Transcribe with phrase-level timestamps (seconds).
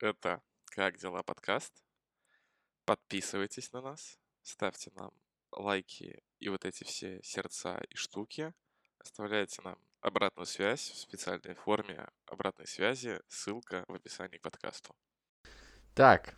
[0.00, 1.72] Это «Как дела?» подкаст.
[2.84, 5.10] Подписывайтесь на нас, ставьте нам
[5.50, 8.54] лайки и вот эти все сердца и штуки.
[9.00, 13.20] Оставляйте нам обратную связь в специальной форме обратной связи.
[13.26, 14.94] Ссылка в описании к подкасту.
[15.94, 16.36] Так.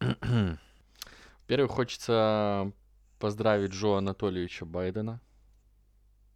[0.00, 2.72] Во-первых, хочется
[3.18, 5.20] поздравить Джо Анатольевича Байдена.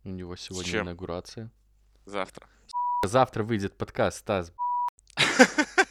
[0.04, 1.50] У него сегодня инаугурация.
[2.04, 2.46] Завтра.
[3.06, 4.52] Завтра выйдет подкаст, Стас.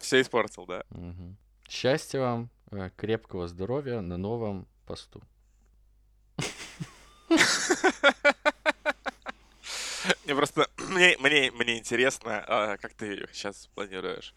[0.00, 0.84] Все испортил, да.
[1.68, 5.22] Счастья вам, э, крепкого здоровья на новом посту.
[10.24, 14.34] Мне просто мне, мне, мне интересно, а, как ты сейчас планируешь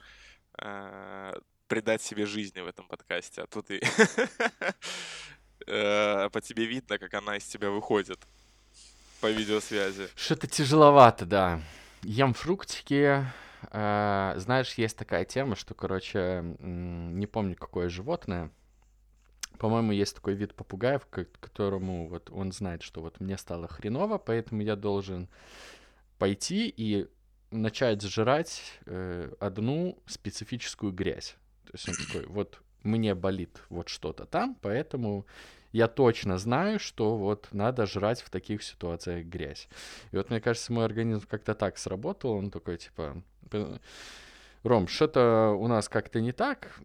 [0.57, 1.33] а,
[1.67, 3.81] придать себе жизни в этом подкасте, а тут и
[5.67, 8.19] э, по тебе видно, как она из тебя выходит
[9.21, 10.09] по видеосвязи.
[10.15, 11.61] Что-то тяжеловато, да.
[12.03, 13.25] Ем фруктики.
[13.71, 18.51] э, Знаешь, есть такая тема, что, короче, не помню, какое животное.
[19.59, 24.17] По-моему, есть такой вид попугаев, ко- которому вот он знает, что вот мне стало хреново,
[24.17, 25.29] поэтому я должен
[26.17, 27.07] пойти и
[27.51, 31.35] начать жрать э, одну специфическую грязь.
[31.65, 35.27] То есть он такой, вот мне болит вот что-то там, поэтому
[35.71, 39.67] я точно знаю, что вот надо жрать в таких ситуациях грязь.
[40.11, 43.79] И вот мне кажется, мой организм как-то так сработал, он такой типа, «П-
[44.63, 46.79] Ром, что-то у нас как-то не так,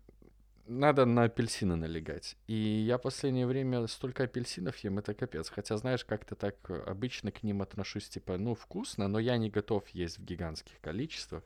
[0.66, 2.36] надо на апельсины налегать.
[2.46, 5.48] И я последнее время столько апельсинов ем, это капец.
[5.48, 9.88] Хотя, знаешь, как-то так обычно к ним отношусь, типа, ну, вкусно, но я не готов
[9.90, 11.42] есть в гигантских количествах.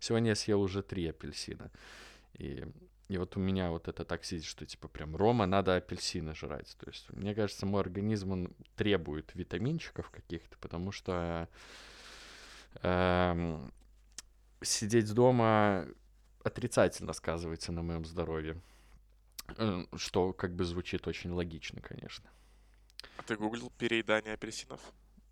[0.00, 1.70] Сегодня я съел уже три апельсина.
[2.34, 2.64] И,
[3.08, 6.74] и вот у меня вот это так сидит, что, типа, прям, Рома, надо апельсины жрать.
[6.78, 11.48] То есть, мне кажется, мой организм, он требует витаминчиков каких-то, потому что
[12.82, 13.72] эм,
[14.62, 15.86] сидеть дома
[16.42, 18.60] отрицательно сказывается на моем здоровье.
[19.58, 22.28] Э, Что как бы звучит очень логично, конечно.
[23.18, 24.80] А ты гуглил переедание апельсинов?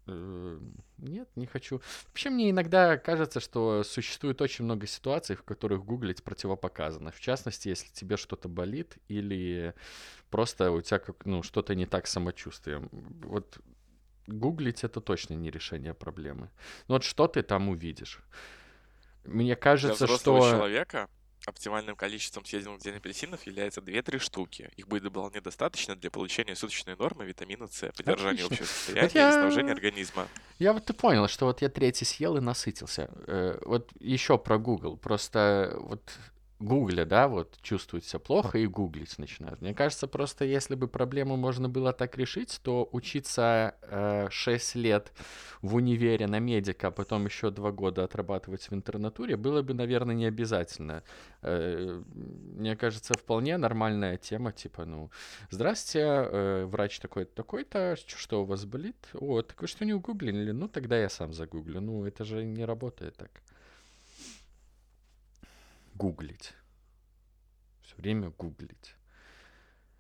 [0.06, 0.58] Э,
[0.98, 1.80] Нет, не хочу.
[2.08, 7.12] Вообще мне иногда кажется, что существует очень много ситуаций, в которых гуглить противопоказано.
[7.12, 9.74] В частности, если тебе что-то болит или
[10.30, 12.88] просто у тебя как, ну, что-то не так с самочувствием.
[12.92, 13.58] Вот
[14.26, 16.50] гуглить это точно не решение проблемы.
[16.88, 18.20] Ну вот что ты там увидишь?
[19.24, 20.50] Мне Для кажется, взрослого что...
[20.50, 21.08] человека
[21.46, 24.70] оптимальным количеством съеденных в день апельсинов является 2-3 штуки.
[24.76, 28.46] Их будет вполне достаточно для получения суточной нормы витамина С, поддержания Отлично.
[28.46, 30.28] общего Вот состояния и я- восстановления организма.
[30.58, 33.10] Я вот и понял, что вот я третий съел и насытился.
[33.26, 34.96] Э, вот еще про Google.
[34.96, 36.02] Просто вот
[36.62, 39.60] гугля, да, вот чувствует себя плохо и гуглить начинают.
[39.60, 45.12] Мне кажется, просто если бы проблему можно было так решить, то учиться э, 6 лет
[45.60, 50.14] в универе на медика, а потом еще 2 года отрабатывать в интернатуре, было бы, наверное,
[50.14, 51.02] не обязательно.
[51.42, 55.10] Э, мне кажется, вполне нормальная тема, типа, ну,
[55.50, 58.96] Здравствуйте, э, врач такой-то, такой-то, что у вас болит?
[59.14, 60.52] О, так вы что, не угуглили?
[60.52, 61.80] Ну, тогда я сам загуглю.
[61.80, 63.30] Ну, это же не работает так.
[66.02, 66.52] Гуглить.
[67.82, 68.96] Все время гуглить.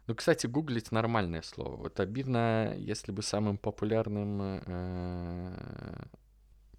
[0.08, 1.76] Ну, кстати, гуглить нормальное слово.
[1.76, 6.04] Вот обидно, если бы самым популярным э,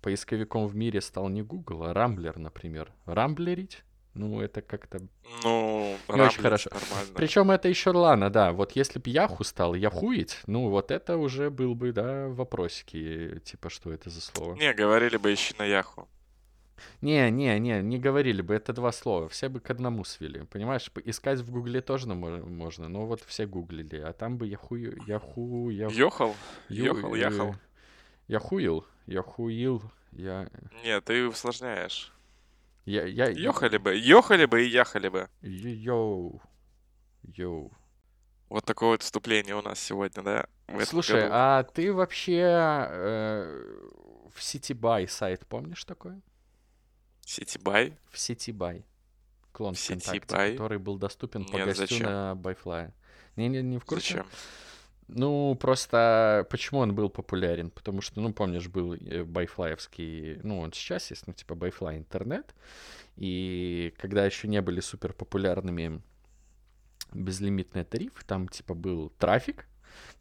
[0.01, 2.91] поисковиком в мире стал не Google, а Рамблер, например.
[3.05, 3.83] Рамблерить?
[4.13, 4.99] Ну, это как-то
[5.41, 6.69] Ну, очень рамблить хорошо.
[6.71, 7.13] нормально.
[7.15, 8.51] причем это еще ладно, да.
[8.51, 13.69] Вот если бы Яху стал яхуить, ну вот это уже был бы, да, вопросики, типа,
[13.69, 14.55] что это за слово.
[14.55, 16.09] Не, говорили бы ищи на Яху.
[17.01, 19.29] Не, не, не, не говорили бы, это два слова.
[19.29, 20.43] Все бы к одному свели.
[20.45, 25.69] Понимаешь, искать в Гугле тоже можно, но вот все гуглили, а там бы яху, яху,
[25.69, 26.35] яху, Ёхал?
[26.69, 27.55] ю- Ёхал, э, яхал.
[28.27, 30.49] яхуил, яхуил, я,
[30.83, 32.11] Нет, ты усложняешь.
[32.85, 35.29] я, я, Ёхали бы, ёхали бы и яхали бы.
[35.41, 36.41] йоу,
[37.23, 37.71] йоу.
[38.49, 40.47] Вот такое вот вступление у нас сегодня, да?
[40.85, 41.33] Слушай, году.
[41.35, 42.41] а ты вообще
[42.89, 43.87] э,
[44.35, 46.21] в City.by сайт помнишь такой?
[47.25, 47.93] City.by?
[48.11, 48.85] В City.by.
[49.51, 50.51] Клон В ВКонтакте, City.by?
[50.53, 52.07] который был доступен по Нет, гостю зачем?
[52.07, 52.93] на ByFly е.
[53.35, 54.17] Не, не, не в курсе.
[54.17, 54.27] Зачем?
[55.07, 57.69] Ну, просто почему он был популярен?
[57.69, 62.55] Потому что, ну, помнишь, был э, байфлаевский, ну, он сейчас есть, ну, типа ByFly интернет.
[63.15, 66.01] И когда еще не были супер популярными
[67.11, 69.67] безлимитные тарифы, там, типа, был трафик,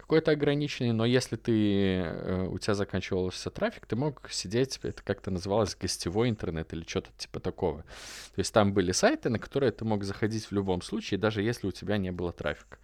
[0.02, 5.31] какой-то ограниченный, но если ты, э, у тебя заканчивался трафик, ты мог сидеть, это как-то
[5.31, 7.82] называлось гостевой интернет или что-то типа такого.
[8.34, 11.69] То есть там были сайты, на которые ты мог заходить в любом случае, даже если
[11.69, 12.78] у тебя не было трафика.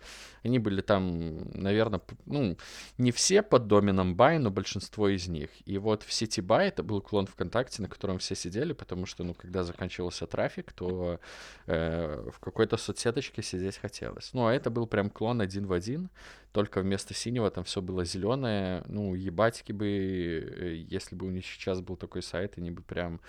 [0.45, 2.57] Они были там, наверное, ну,
[2.97, 5.51] не все под доменом Buy, но большинство из них.
[5.67, 9.25] И вот в сети Buy это был клон ВКонтакте, на котором все сидели, потому что,
[9.25, 11.21] ну, когда заканчивался трафик, то
[11.67, 14.31] э, в какой-то соцсеточке сидеть хотелось.
[14.33, 16.11] Ну, а это был прям клон один в один,
[16.53, 18.83] только вместо синего там все было зеленое.
[18.87, 23.21] Ну, ебатики бы, э, если бы у них сейчас был такой сайт, они бы прям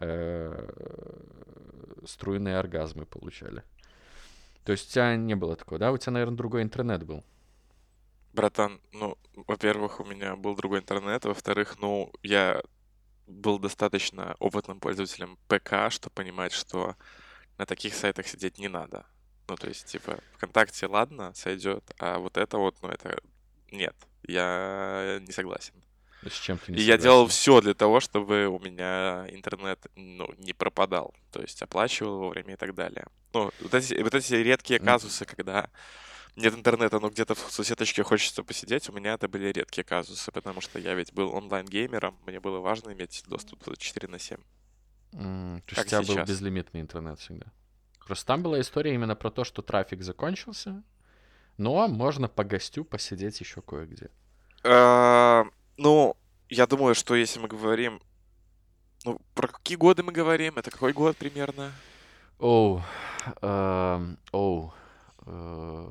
[0.00, 0.68] э,
[2.04, 3.62] струйные оргазмы получали.
[4.64, 5.92] То есть у тебя не было такого, да?
[5.92, 7.24] У тебя, наверное, другой интернет был.
[8.32, 12.62] Братан, ну, во-первых, у меня был другой интернет, во-вторых, ну, я
[13.26, 16.96] был достаточно опытным пользователем ПК, чтобы понимать, что
[17.58, 19.04] на таких сайтах сидеть не надо.
[19.52, 23.20] Ну, то есть, типа, ВКонтакте, ладно, сойдет, а вот это вот, ну, это
[23.70, 25.74] нет, я не согласен.
[26.22, 26.90] С чем ты не И согласен?
[26.90, 31.14] я делал все для того, чтобы у меня интернет, ну, не пропадал.
[31.30, 33.06] То есть оплачивал вовремя и так далее.
[33.34, 35.68] Ну, вот эти, вот эти редкие казусы, когда
[36.36, 40.62] нет интернета, но где-то в соседочке хочется посидеть, у меня это были редкие казусы, потому
[40.62, 44.38] что я ведь был онлайн-геймером, мне было важно иметь доступ 24 на 7.
[45.12, 46.28] М, То есть у тебя был сейчас.
[46.28, 47.46] безлимитный интернет всегда.
[48.06, 50.82] Просто там была история именно про то, что трафик закончился,
[51.56, 54.10] но можно по гостю посидеть еще кое-где.
[54.64, 55.44] Э,
[55.78, 56.16] Ну,
[56.48, 58.00] я думаю, что если мы говорим...
[59.04, 60.58] Ну, про какие годы мы говорим?
[60.58, 61.72] Это какой год примерно?
[62.38, 62.82] Оу,
[63.40, 64.72] эм, оу,
[65.26, 65.86] э,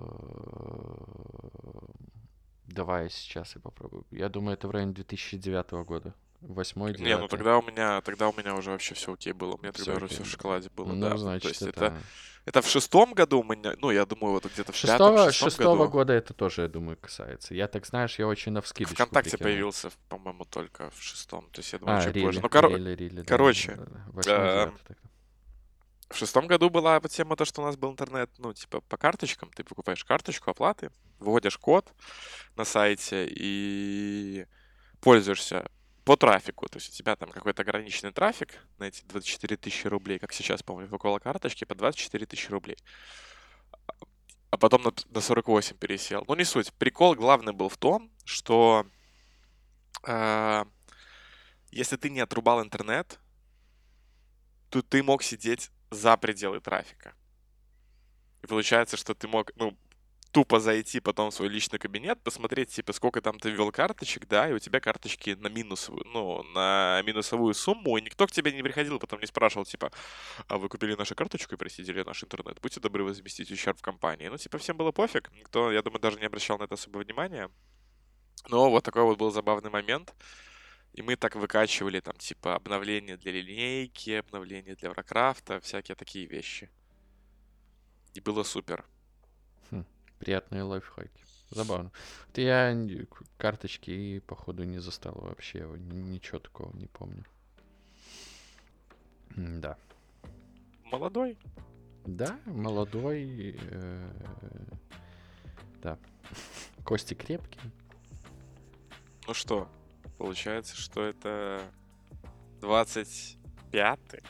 [2.67, 4.05] давай сейчас я попробую.
[4.11, 6.13] Я думаю, это в районе 2009 года.
[6.41, 7.27] Восьмой, Не, ну девятый.
[7.29, 9.53] тогда у меня, тогда у меня уже вообще все окей было.
[9.55, 11.11] У меня Всё тогда уже окей, все в шоколаде было, Ну, да.
[11.11, 11.85] То значит, есть это...
[11.85, 11.97] это,
[12.45, 15.49] это в шестом году у меня, ну, я думаю, вот где-то в пятом, Шестого, шестом
[15.49, 15.91] шестого году.
[15.91, 17.53] года это тоже, я думаю, касается.
[17.53, 19.51] Я так, знаешь, я очень навскидочку ВКонтакте прикинул.
[19.51, 21.47] появился, по-моему, только в шестом.
[21.51, 22.41] То есть я думаю, А, чуть рили, позже.
[22.41, 24.97] Ну, коро- рили, рили, короче, да, девятый
[26.09, 29.49] в шестом году была тема то, что у нас был интернет, ну, типа, по карточкам.
[29.55, 31.87] Ты покупаешь карточку оплаты, вводишь код
[32.55, 34.45] на сайте и
[34.99, 35.69] пользуешься
[36.03, 36.67] по трафику.
[36.67, 40.63] То есть у тебя там какой-то ограниченный трафик на эти 24 тысячи рублей, как сейчас,
[40.63, 42.77] по-моему, около карточки, по 24 тысячи рублей.
[44.49, 46.25] А потом на, на 48 пересел.
[46.27, 46.73] Ну, не суть.
[46.73, 48.85] Прикол главный был в том, что
[50.05, 50.65] э,
[51.71, 53.19] если ты не отрубал интернет,
[54.69, 57.13] то ты мог сидеть за пределы трафика.
[58.41, 59.77] И получается, что ты мог, ну,
[60.31, 64.49] тупо зайти потом в свой личный кабинет, посмотреть, типа, сколько там ты ввел карточек, да,
[64.49, 68.63] и у тебя карточки на минусовую, ну, на минусовую сумму, и никто к тебе не
[68.63, 69.91] приходил, потом не спрашивал, типа,
[70.47, 74.29] а вы купили нашу карточку и просидели наш интернет, будьте добры возместить ущерб в компании.
[74.29, 77.49] Ну, типа, всем было пофиг, никто, я думаю, даже не обращал на это особо внимания.
[78.49, 80.13] Но вот такой вот был забавный момент.
[80.93, 86.69] И мы так выкачивали там, типа, обновления для линейки, обновления для Варкрафта, всякие такие вещи.
[88.13, 88.85] И было супер.
[90.21, 91.09] Приятные лайфхаки.
[91.49, 91.91] Забавно.
[92.27, 92.73] Вот я
[93.09, 95.61] к- карточки, походу, не застал вообще.
[95.79, 97.25] Ничего такого не помню.
[99.35, 99.77] Да.
[100.91, 101.39] Молодой.
[102.05, 103.55] Да, молодой.
[103.59, 104.09] э,
[105.81, 105.97] Да.
[106.85, 107.71] Кости крепкие.
[109.27, 109.67] Ну что,
[110.19, 111.63] получается, что это
[112.59, 114.21] 25-й,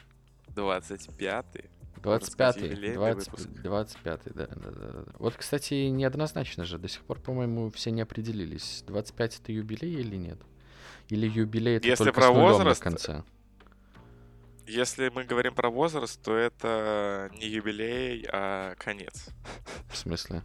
[0.56, 1.70] 25-й.
[2.04, 3.50] 25-й, юбилейный 20, выпуск.
[3.64, 5.04] 25-й, да, да, да, да.
[5.20, 6.78] Вот, кстати, неоднозначно же.
[6.78, 8.84] До сих пор, по-моему, все не определились.
[8.88, 10.40] 25 это юбилей или нет?
[11.10, 13.24] Или юбилей это Если только про с нулем возраст, на конце?
[14.68, 19.28] Если мы говорим про возраст, то это не юбилей, а конец.
[19.90, 20.44] В смысле?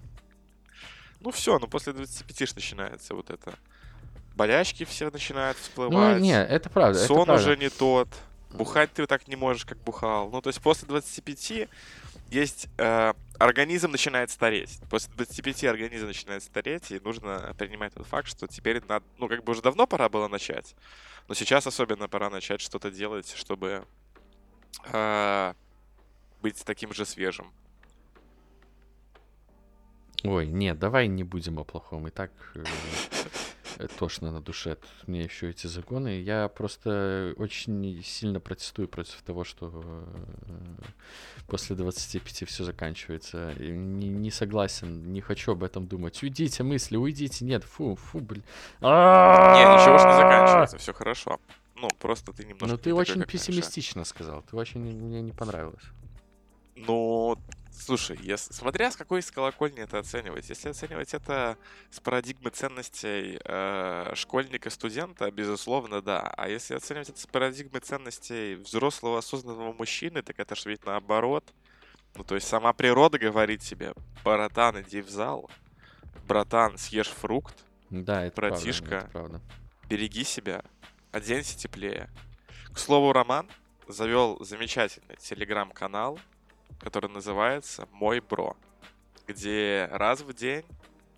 [1.21, 3.55] Ну все, ну после 25 ж начинается вот это.
[4.35, 6.21] Болячки все начинают Ну, всплывать.
[6.21, 6.99] не, это правда.
[6.99, 7.43] это Сон правда.
[7.43, 8.09] уже не тот.
[8.57, 10.31] Бухать ты так не можешь, как бухал.
[10.31, 11.69] Ну, то есть после 25
[12.31, 12.69] есть...
[12.79, 14.81] э, организм начинает стареть.
[14.91, 19.05] После 25 организм начинает стареть, и нужно принимать тот факт, что теперь надо...
[19.19, 20.75] Ну, как бы уже давно пора было начать,
[21.29, 23.85] но сейчас особенно пора начать что-то делать, чтобы
[24.93, 25.55] э,
[26.43, 27.53] быть таким же свежим.
[30.25, 32.09] Ой, нет, давай не будем о плохом.
[32.09, 32.65] И так э,
[33.99, 34.77] тошно на душе.
[34.77, 36.21] Тут Мне еще эти загоны.
[36.21, 40.05] Я просто очень сильно протестую против того, что э,
[41.47, 43.53] после 25 все заканчивается.
[43.53, 46.23] И Не, не согласен, не хочу об этом думать.
[46.23, 47.45] Уйдите, мысли, уйдите.
[47.45, 48.43] Нет, фу, фу, блин.
[48.81, 51.41] Не, ничего не заканчивается, все хорошо.
[51.77, 54.43] Ну, просто ты немножко Ну ты очень пессимистично сказал.
[54.43, 55.85] Ты очень мне не понравилось.
[56.75, 57.39] Ну,
[57.79, 60.49] Слушай, если, смотря с какой с колокольни это оценивать.
[60.49, 61.57] Если оценивать это
[61.91, 66.21] с парадигмы ценностей э, школьника, студента, безусловно, да.
[66.37, 71.45] А если оценивать это с парадигмы ценностей взрослого осознанного мужчины, так это же ведь наоборот.
[72.17, 73.93] Ну, то есть сама природа говорит тебе,
[74.25, 75.51] братан, иди в зал,
[76.27, 77.55] братан, съешь фрукт,
[77.91, 79.41] Да, это правда, братишка, это правда.
[79.89, 80.65] береги себя,
[81.13, 82.09] оденься теплее.
[82.73, 83.49] К слову, Роман
[83.87, 86.19] завел замечательный телеграм-канал,
[86.81, 88.57] который называется «Мой бро»,
[89.27, 90.65] где раз в день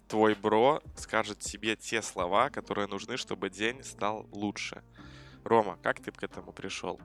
[0.08, 4.82] твой бро скажет тебе те слова, которые нужны, чтобы день стал лучше.
[5.44, 7.00] Рома, как ты к этому пришел?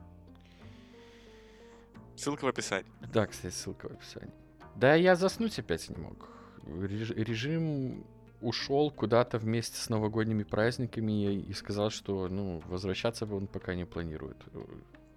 [2.16, 2.90] Ссылка в описании.
[3.12, 4.32] Да, кстати, ссылка в описании.
[4.76, 6.28] Да, я заснуть опять не мог.
[6.64, 8.04] Реж- режим
[8.40, 14.36] ушел куда-то вместе с новогодними праздниками и сказал, что ну возвращаться он пока не планирует.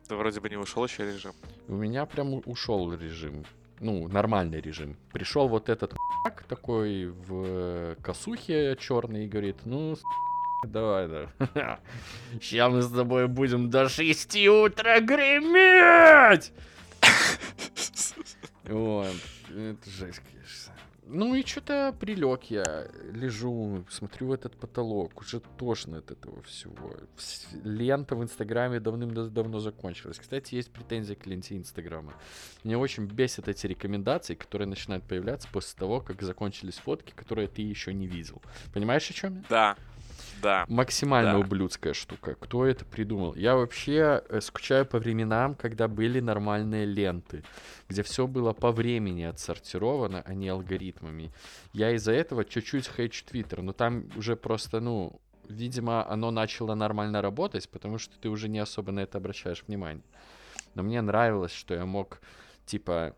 [0.09, 1.33] Да вроде бы не ушел еще режим.
[1.67, 3.45] У меня прям ушел режим.
[3.79, 4.95] Ну, нормальный режим.
[5.11, 5.95] Пришел вот этот
[6.47, 9.95] такой в косухе черный и говорит, ну,
[10.63, 11.29] давай, да.
[12.41, 16.51] Сейчас мы с тобой будем до 6 утра греметь!
[18.69, 19.15] Вот.
[19.49, 20.66] Это жесть, конечно.
[21.09, 26.91] Ну и что-то прилег я, лежу, смотрю в этот потолок, уже тошно от этого всего.
[27.15, 30.19] Вс- Лента в Инстаграме давным-давно закончилась.
[30.19, 32.13] Кстати, есть претензии к ленте Инстаграма.
[32.63, 37.61] Меня очень бесят эти рекомендации, которые начинают появляться после того, как закончились фотки, которые ты
[37.61, 38.41] еще не видел.
[38.73, 39.43] Понимаешь, о чем я?
[39.49, 39.77] Да,
[40.41, 40.65] да.
[40.67, 41.39] Максимально Да.
[41.39, 42.35] ублюдская штука.
[42.35, 43.35] Кто это придумал?
[43.35, 47.43] Я вообще э, скучаю по временам, когда были нормальные ленты,
[47.89, 51.31] где все было по времени отсортировано, а не алгоритмами.
[51.73, 57.21] Я из-за этого чуть-чуть хейчу Твиттер, но там уже просто, ну, видимо, оно начало нормально
[57.21, 60.03] работать, потому что ты уже не особо на это обращаешь внимание.
[60.75, 62.19] Но мне нравилось, что я мог,
[62.65, 63.15] типа,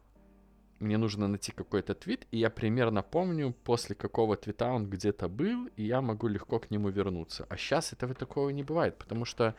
[0.79, 5.67] мне нужно найти какой-то твит, и я примерно помню, после какого твита он где-то был,
[5.75, 7.45] и я могу легко к нему вернуться.
[7.50, 9.55] А сейчас этого такого не бывает, потому что,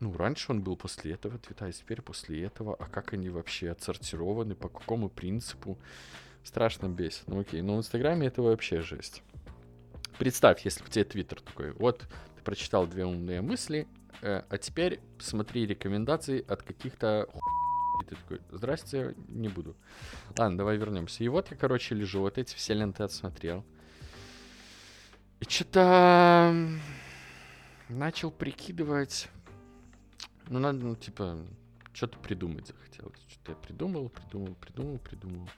[0.00, 2.74] ну, раньше он был после этого твита, а теперь после этого.
[2.74, 5.78] А как они вообще отсортированы, по какому принципу?
[6.42, 7.24] Страшно бесит.
[7.26, 9.22] Ну окей, но в Инстаграме это вообще жесть.
[10.18, 13.86] Представь, если у тебя твиттер такой, вот, ты прочитал две умные мысли,
[14.22, 17.40] э, а теперь смотри рекомендации от каких-то ху-
[18.00, 19.76] и ты такой, здрасте, не буду.
[20.36, 21.24] Ладно, давай вернемся.
[21.24, 23.64] И вот я, короче, лежу, вот эти все ленты отсмотрел.
[25.40, 26.54] И что-то
[27.88, 29.28] начал прикидывать.
[30.48, 31.38] Ну, надо, ну, типа,
[31.92, 33.20] что-то придумать захотелось.
[33.28, 35.48] Что-то я придумал, придумал, придумал, придумал.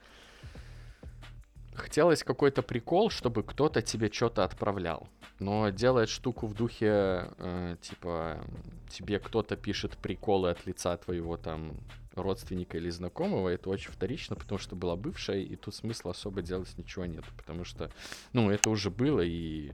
[1.75, 5.08] Хотелось какой-то прикол, чтобы кто-то тебе что-то отправлял.
[5.38, 8.44] Но делает штуку в духе, э, типа,
[8.90, 11.72] тебе кто-то пишет приколы от лица твоего там
[12.14, 16.76] родственника или знакомого, это очень вторично, потому что была бывшая, и тут смысла особо делать
[16.76, 17.90] ничего нет, потому что,
[18.33, 19.73] ну, это уже было, и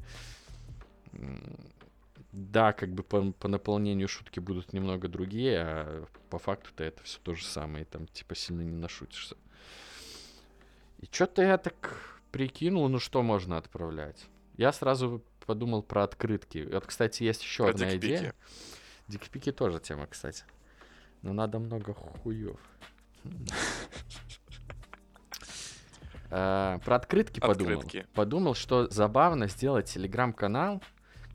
[2.32, 7.18] да, как бы по, по наполнению шутки будут немного другие, а по факту-то это все
[7.22, 9.36] то же самое, там типа сильно не нашутишься.
[11.00, 14.26] И что-то я так прикинул, ну что можно отправлять.
[14.56, 16.68] Я сразу подумал про открытки.
[16.70, 18.06] Вот, кстати, есть еще Про одна дикпики.
[18.06, 18.34] идея.
[19.06, 20.44] Дикпики тоже тема, кстати.
[21.22, 22.58] Но надо много хуев.
[26.30, 27.82] Э, Про открытки подумал.
[28.14, 30.82] Подумал, что забавно сделать телеграм-канал,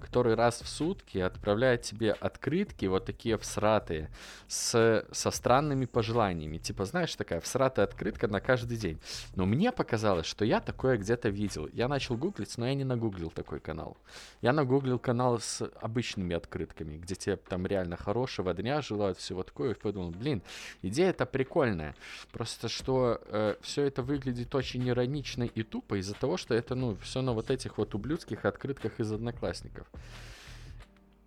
[0.03, 4.09] который раз в сутки отправляет тебе открытки, вот такие всратые,
[4.47, 6.57] с, со странными пожеланиями.
[6.57, 8.99] Типа, знаешь, такая всратая открытка на каждый день.
[9.35, 11.69] Но мне показалось, что я такое где-то видел.
[11.73, 13.97] Я начал гуглить, но я не нагуглил такой канал.
[14.41, 19.71] Я нагуглил канал с обычными открытками, где тебе там реально хорошего дня желают, всего такое.
[19.71, 20.41] И подумал, блин,
[20.81, 21.95] идея это прикольная.
[22.31, 23.21] Просто что
[23.61, 27.49] все это выглядит очень иронично и тупо из-за того, что это, ну, все на вот
[27.49, 29.87] этих вот ублюдских открытках из одноклассников.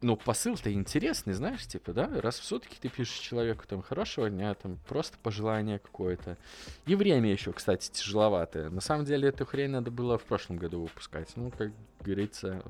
[0.03, 2.21] Ну, посыл-то интересный, знаешь, типа, да?
[2.21, 6.37] Раз в сутки ты пишешь человеку там хорошего дня, там просто пожелание какое-то.
[6.85, 8.69] И время еще, кстати, тяжеловатое.
[8.69, 11.35] На самом деле эту хрень надо было в прошлом году выпускать.
[11.37, 12.63] Ну, как говорится,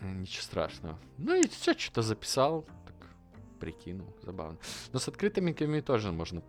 [0.00, 0.98] ничего страшного.
[1.18, 2.94] Ну и все, что-то записал, так
[3.58, 4.58] прикинул, забавно.
[4.92, 6.40] Но с открытыми ками тоже можно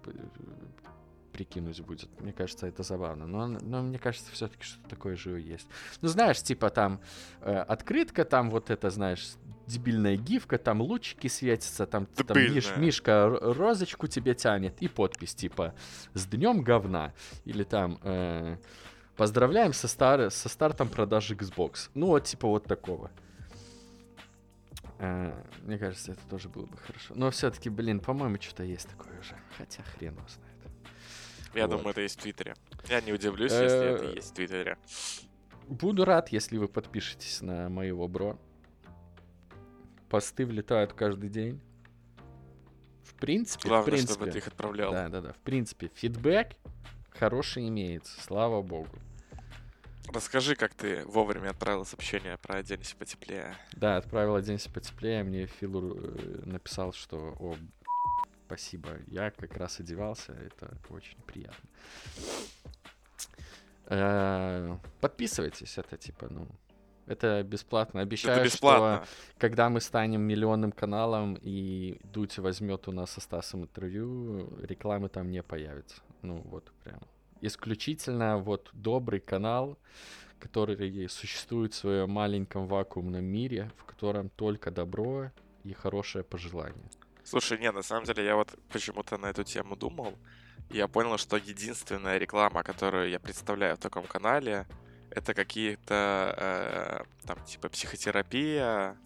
[1.41, 2.09] прикинуть будет.
[2.21, 3.25] Мне кажется, это забавно.
[3.25, 5.67] Но, но мне кажется, все-таки что-то такое же есть.
[6.01, 6.99] Ну, знаешь, типа там
[7.41, 9.33] э, открытка, там вот это, знаешь,
[9.65, 12.77] дебильная гифка, там лучики светятся, там, там Миш-.
[12.77, 15.73] Мишка розочку тебе тянет, и подпись типа
[16.13, 17.11] «С днем говна».
[17.45, 18.57] Или там э,
[19.17, 21.89] «Поздравляем со, стар- со стартом продажи Xbox».
[21.95, 23.09] Ну, вот типа вот такого.
[24.99, 25.33] Э,
[25.63, 27.15] мне кажется, это тоже было бы хорошо.
[27.15, 29.35] Но все-таки, блин, по-моему, что-то есть такое уже.
[29.57, 30.50] Хотя хрен его знает.
[31.53, 31.77] Я Вот.
[31.77, 32.55] думаю, это есть в Твиттере.
[32.87, 34.77] Я не удивлюсь, если это Э, есть в Твиттере.
[35.67, 38.39] Буду рад, если вы подпишетесь на моего бро.
[40.09, 41.61] Посты влетают каждый день.
[43.03, 44.13] В принципе, в Главное, принципе.
[44.13, 44.91] чтобы ты их отправлял.
[44.91, 45.33] Да, да, да.
[45.33, 46.55] В принципе, фидбэк
[47.11, 48.89] хороший имеется, слава богу.
[50.13, 53.55] Расскажи, как ты вовремя отправил сообщение про «Оденься потеплее».
[53.73, 57.55] Да, отправил оденься потеплее, мне Филу э, написал, что о,
[58.51, 61.69] спасибо, я как раз одевался, это очень приятно.
[63.85, 66.47] Э, Подписывайтесь, это типа, ну,
[67.07, 68.01] это бесплатно.
[68.01, 69.07] Обещаю, это что бесплатно.
[69.37, 75.31] когда мы станем миллионным каналом и Дудь возьмет у нас со Стасом интервью, рекламы там
[75.31, 76.01] не появится.
[76.21, 76.99] Ну вот прям.
[77.39, 79.77] Исключительно вот добрый канал,
[80.39, 85.31] который существует в своем маленьком вакуумном мире, в котором только добро
[85.63, 86.89] и хорошее пожелание.
[87.23, 90.17] Слушай, не, на самом деле я вот почему-то на эту тему думал.
[90.69, 94.65] Я понял, что единственная реклама, которую я представляю в таком канале,
[95.09, 98.97] это какие-то э, там типа психотерапия,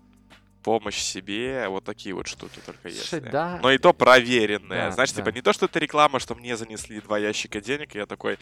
[0.66, 3.22] помощь себе, вот такие вот штуки только есть.
[3.30, 3.60] да.
[3.62, 4.86] Но и то проверенные.
[4.86, 5.22] Да, Знаешь, да.
[5.22, 8.40] типа не то, что это реклама, что мне занесли два ящика денег, и я такой,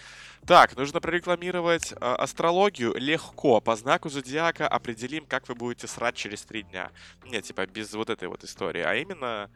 [0.47, 6.43] так, нужно прорекламировать э, астрологию легко, по знаку зодиака определим, как вы будете срать через
[6.43, 6.91] три дня.
[7.25, 9.49] Нет, типа без вот этой вот истории, а именно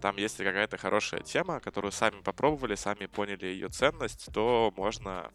[0.00, 5.32] там, если какая-то хорошая тема, которую сами попробовали, сами поняли ее ценность, то можно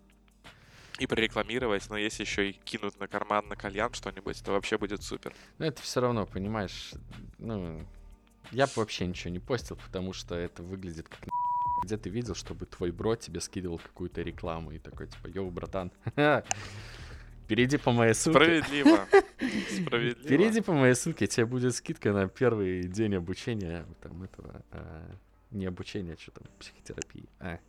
[0.99, 5.01] и прорекламировать, но если еще и кинуть на карман на кальян что-нибудь, то вообще будет
[5.01, 5.33] супер.
[5.57, 6.93] Но это все равно, понимаешь,
[7.37, 7.85] ну,
[8.51, 11.19] я бы вообще ничего не постил, потому что это выглядит как
[11.83, 15.91] где ты видел, чтобы твой бро тебе скидывал какую-то рекламу и такой, типа, йоу, братан,
[17.47, 18.39] перейди по моей ссылке.
[18.39, 19.07] Справедливо.
[19.81, 20.27] Справедливо.
[20.27, 25.15] Перейди по моей ссылке, тебе будет скидка на первый день обучения, там, этого, а,
[25.51, 27.29] не обучения, что там, психотерапии.
[27.39, 27.59] А,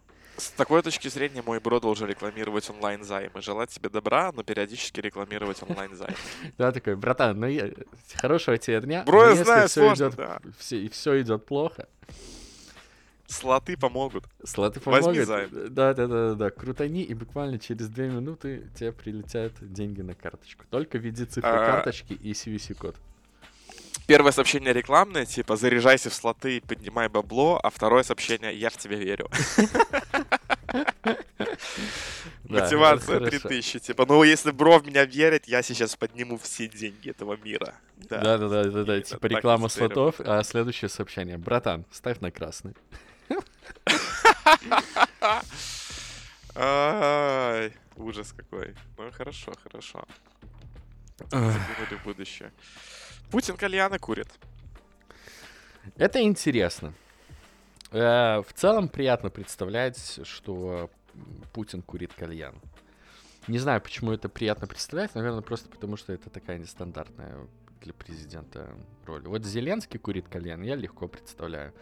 [0.40, 3.42] С такой точки зрения мой бро должен рекламировать онлайн-займы.
[3.42, 6.16] Желать тебе добра, но периодически рекламировать онлайн-займы.
[6.56, 7.70] Да, такой, братан, ну я...
[8.14, 9.02] хорошего тебе дня.
[9.04, 10.40] Бро, я знаю, сложно, да.
[10.58, 11.88] все, и все идет плохо,
[13.26, 14.24] Слоты помогут.
[14.44, 15.26] Слоты Возьми помогут.
[15.26, 15.50] займ.
[15.52, 16.50] Да, да, да, да, да.
[16.50, 20.64] Крутани, и буквально через две минуты тебе прилетят деньги на карточку.
[20.68, 21.66] Только введи цифры А.
[21.66, 22.96] карточки и CVC-код.
[24.10, 28.76] Первое сообщение рекламное, типа «Заряжайся в слоты и поднимай бабло», а второе сообщение «Я в
[28.76, 29.30] тебя верю».
[32.42, 33.48] Мотивация это хорошо.
[33.48, 33.78] 3000.
[33.78, 37.74] Типа, ну если бро в меня верит, я сейчас подниму все деньги этого мира.
[37.98, 38.96] Да, да, да, да, да.
[38.96, 41.38] И Типа реклама слотов, а следующее сообщение.
[41.38, 42.74] Братан, ставь на красный.
[46.56, 48.74] Ай, ужас какой.
[48.98, 50.04] Ну хорошо, хорошо.
[51.30, 52.50] Заглянули в будущее.
[53.30, 54.28] Путин кальяны курит.
[55.96, 56.92] Это интересно.
[57.92, 60.90] Э, В целом приятно представлять, что
[61.52, 62.54] Путин курит кальян.
[63.48, 65.14] Не знаю, почему это приятно представлять.
[65.14, 67.36] Наверное, просто потому, что это такая нестандартная
[67.80, 68.68] для президента
[69.06, 69.22] роль.
[69.26, 71.72] Вот Зеленский курит кальян, я легко представляю.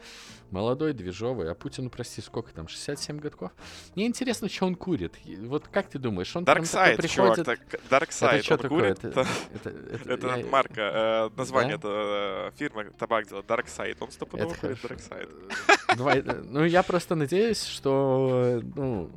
[0.51, 3.51] Молодой, движовый, а Путину, прости, сколько там, 67 годков?
[3.95, 5.15] Мне интересно, что он курит.
[5.25, 7.47] И Вот как ты думаешь, он такой Dark Side, чувак, приходит...
[7.47, 8.95] так, Dark Side, это что он такое?
[8.95, 9.05] курит.
[9.05, 11.89] Это, Это, это- это я- марка, э, название, Да?
[11.89, 13.97] это э, фирма табак делает, Dark Side.
[14.01, 14.79] Он стопудово курит.
[14.85, 15.97] Dark Side.
[15.97, 19.11] Двой- Ну, я просто надеюсь, что, ну,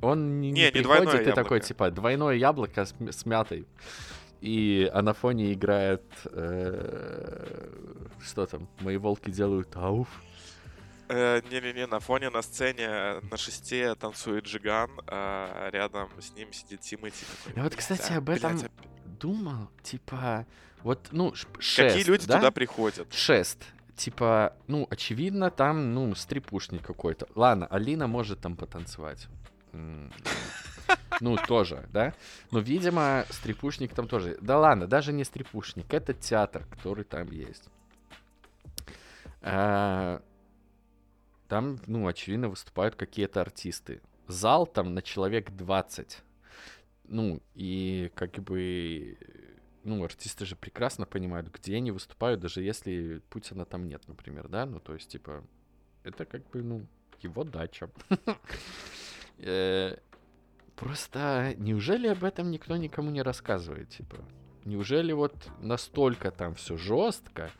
[0.00, 1.60] он не, не Не, не приходит и такой, яблоко.
[1.60, 3.66] типа, двойное яблоко с, с мятой.
[4.42, 7.68] И а на фоне играет, э,
[8.20, 10.08] что там, мои волки делают ауф.
[11.08, 16.80] Э, Не-не-не, на фоне на сцене на шесте танцует Джиган, а рядом с ним сидит
[16.80, 17.24] Тимати.
[17.54, 18.70] Я вот, «Блядь, кстати, об этом блядь,
[19.20, 20.44] Думал, типа,
[20.82, 22.38] вот, ну, шест, Какие люди да?
[22.38, 23.14] туда приходят?
[23.14, 23.62] Шест.
[23.94, 27.28] Типа, ну, очевидно, там, ну, стрипушник какой-то.
[27.36, 29.28] Ладно, Алина может там потанцевать.
[31.20, 32.14] Ну, тоже, да?
[32.50, 34.36] Но, видимо, стрипушник там тоже.
[34.40, 37.68] Да ладно, даже не стрипушник, это театр, который там есть.
[39.42, 40.22] А,
[41.48, 44.00] Там, ну, очевидно, выступают какие-то артисты.
[44.26, 46.22] Зал там на человек 20.
[47.04, 49.18] Ну, и как бы...
[49.84, 54.64] Ну, артисты же прекрасно понимают, где они выступают, даже если Путина там нет, например, да?
[54.64, 55.44] Ну, то есть, типа,
[56.04, 56.86] это как бы, ну,
[57.20, 57.90] его дача.
[60.76, 64.16] Просто неужели об этом никто никому не рассказывает, типа?
[64.64, 67.50] Неужели вот настолько там все жестко?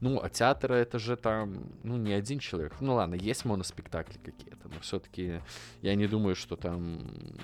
[0.00, 2.74] Ну, а театр это же там, ну, не один человек.
[2.80, 5.40] Ну ладно, есть моноспектакли какие-то, но все-таки
[5.82, 7.00] я не думаю, что там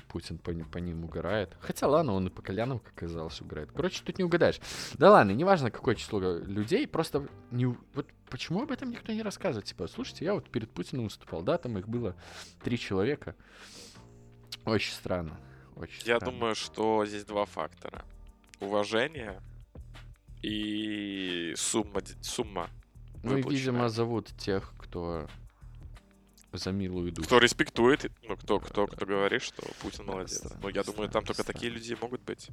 [0.09, 1.57] Путин по, по ним угорает.
[1.61, 3.71] Хотя ладно, он и по Колянам, как оказалось, угорает.
[3.75, 4.61] Короче, тут не угадаешь.
[4.95, 9.65] Да ладно, неважно, какое число людей, просто не, вот почему об этом никто не рассказывает?
[9.67, 12.15] Типа, слушайте, я вот перед Путиным выступал, да, там их было
[12.63, 13.35] три человека.
[14.71, 15.37] Очень странно.
[15.77, 16.33] Очень Я странно.
[16.33, 18.05] думаю, что здесь два фактора.
[18.61, 19.41] Уважение
[20.43, 22.69] и сумма, сумма
[23.23, 25.27] Ну и, видимо, зовут тех, кто
[26.53, 27.27] за милую душу.
[27.27, 28.97] Кто респектует, ну, кто, кто, Да.
[28.97, 30.39] кто говорит, что Путин Да, молодец.
[30.39, 32.49] странно, Ну, я думаю, там только такие люди могут быть.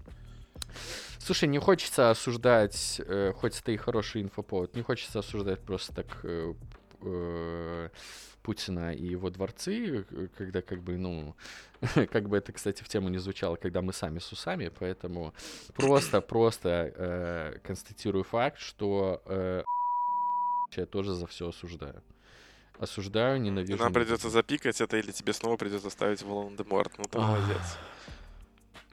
[1.19, 6.19] Слушай, не хочется осуждать, э, хоть это и хороший инфоповод, не хочется осуждать просто так
[6.23, 6.53] э,
[7.01, 7.89] э,
[8.47, 10.05] Путина и его дворцы,
[10.38, 11.36] когда как бы, ну,
[12.12, 15.33] как бы это, кстати, в тему не звучало, когда мы сами с усами, поэтому
[15.75, 19.63] просто, просто э, констатирую факт, что э,
[20.77, 22.01] я тоже за все осуждаю.
[22.79, 23.83] Осуждаю, ненавижу.
[23.83, 26.97] нам придется запикать это, или тебе снова придется ставить Волан-де-Морт.
[26.99, 27.77] Ну, ты молодец.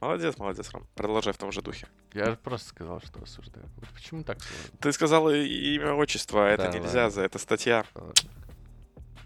[0.01, 0.85] Молодец, молодец, Ром.
[0.95, 1.87] Продолжай в том же духе.
[2.13, 3.69] Я же просто сказал, что осуждаю.
[3.77, 4.77] Вот почему так сложно?
[4.81, 7.09] Ты сказал имя, отчество, а это Да, нельзя, ладно.
[7.09, 8.13] за это статья Ладно.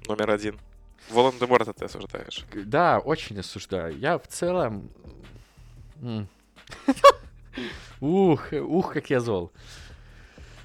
[0.08, 0.60] Номер один.
[1.10, 2.46] Волан-де-Морта ты осуждаешь.
[2.54, 3.98] Да, очень осуждаю.
[3.98, 4.90] Я в целом...
[8.00, 9.52] Ух, ух, как я зол.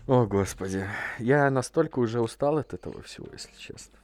[0.07, 0.89] О, господи.
[1.19, 3.99] Я настолько уже устал от этого всего, если честно.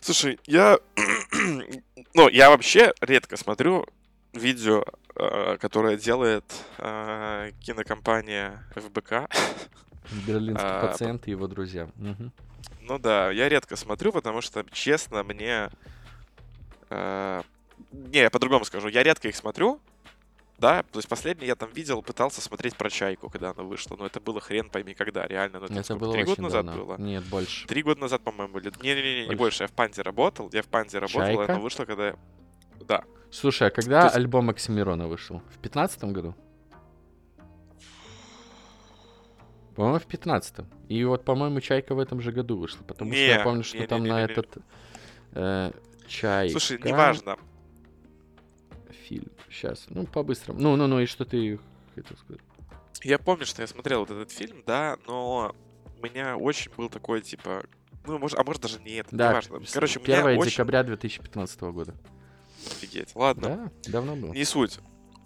[0.00, 0.78] Слушай, я...
[2.14, 3.86] ну, я вообще редко смотрю
[4.34, 4.84] видео,
[5.16, 6.44] э, которое делает
[6.78, 9.30] э, кинокомпания ФБК.
[10.26, 11.88] Берлинский А, пациент и его друзья.
[11.96, 12.32] Мгм.
[12.80, 15.70] Ну да, я редко смотрю, потому что, честно, мне...
[16.90, 17.42] э,
[17.92, 18.88] не, я по-другому скажу.
[18.88, 19.80] Я редко их смотрю,
[20.58, 24.06] да, то есть последний я там видел, пытался смотреть про Чайку, когда она вышла, но
[24.06, 25.60] это было хрен пойми когда, реально.
[25.60, 26.84] Ну, это, Это было три года назад давно.
[26.84, 26.96] было?
[26.98, 27.66] Нет, больше.
[27.66, 28.72] Три года назад, по-моему, или...
[28.80, 29.38] Не-не-не, не Больше.
[29.38, 31.52] больше, я в Панде работал, я в Панде работал, и Чайка?
[31.52, 32.14] она вышла, когда...
[32.86, 33.04] Да.
[33.30, 35.42] Слушай, а когда есть- альбом Оксимирона вышел?
[35.54, 36.36] В пятнадцатом году?
[39.74, 40.68] По-моему, в пятнадцатом.
[40.88, 42.82] И вот, по-моему, Чайка в этом же году вышла.
[42.84, 44.32] Потому что я Не, помню, что там на не-не-не-не-не.
[44.32, 44.58] этот
[45.32, 45.70] э,
[46.06, 46.52] Чайка...
[46.52, 47.36] Слушай, неважно.
[49.08, 49.30] Фильм.
[49.50, 49.86] Сейчас.
[49.88, 50.60] Ну, по-быстрому.
[50.60, 51.58] Ну, ну, ну, и что ты
[51.94, 52.40] хотел сказать?
[53.02, 55.54] Я помню, что я смотрел вот этот фильм, да, но
[55.98, 57.64] у меня очень был такой, типа...
[58.06, 59.60] Ну, может, а может даже не это, Да, неважно.
[59.72, 60.50] Короче, у меня 1 очень...
[60.50, 61.94] декабря 2015 года.
[62.66, 63.14] Офигеть.
[63.14, 64.32] Ладно, Да, давно было.
[64.32, 64.78] не суть.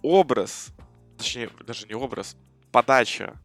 [0.03, 0.73] Образ,
[1.17, 2.37] точнее, даже не образ,
[2.73, 3.41] подача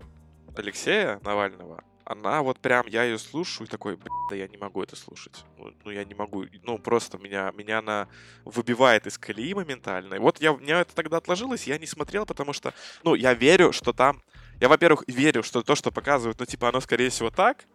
[0.55, 4.83] Алексея Навального, она вот прям, я ее слушаю и такой, «Блин, да я не могу
[4.83, 5.45] это слушать.
[5.57, 8.07] Ну, ну, я не могу, ну, просто меня, меня она
[8.43, 10.15] выбивает из колеи моментально.
[10.15, 13.33] И вот я, у меня это тогда отложилось, я не смотрел, потому что, ну, я
[13.33, 14.21] верю, что там,
[14.59, 17.65] я, во-первых, верю, что то, что показывают, ну, типа, оно, скорее всего, так,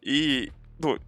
[0.00, 0.98] и, ну,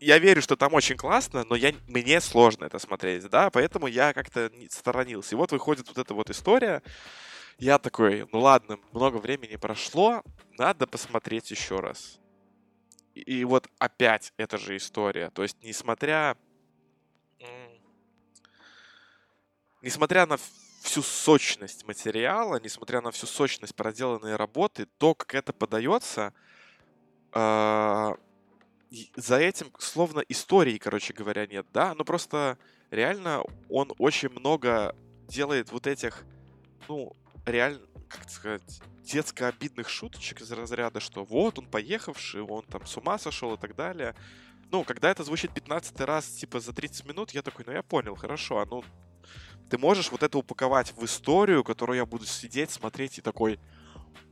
[0.00, 4.12] я верю, что там очень классно, но я, мне сложно это смотреть, да, поэтому я
[4.12, 5.34] как-то сторонился.
[5.34, 6.82] И вот выходит вот эта вот история,
[7.58, 10.22] я такой, ну ладно, много времени прошло,
[10.58, 12.18] надо посмотреть еще раз.
[13.14, 15.30] И, и вот опять эта же история.
[15.30, 16.36] То есть, несмотря...
[19.82, 20.38] Несмотря на
[20.80, 26.32] всю сочность материала, несмотря на всю сочность проделанной работы, то, как это подается,
[27.32, 28.16] а,
[29.16, 31.94] за этим словно истории, короче говоря, нет, да?
[31.94, 32.58] Ну просто
[32.90, 34.94] реально он очень много
[35.28, 36.24] делает вот этих,
[36.88, 37.14] ну,
[37.46, 42.96] реально, как сказать, детско обидных шуточек из разряда, что вот он поехавший, он там с
[42.96, 44.14] ума сошел и так далее.
[44.70, 48.16] Ну, когда это звучит 15 раз, типа, за 30 минут, я такой, ну, я понял,
[48.16, 48.82] хорошо, а ну,
[49.70, 53.58] ты можешь вот это упаковать в историю, которую я буду сидеть, смотреть и такой,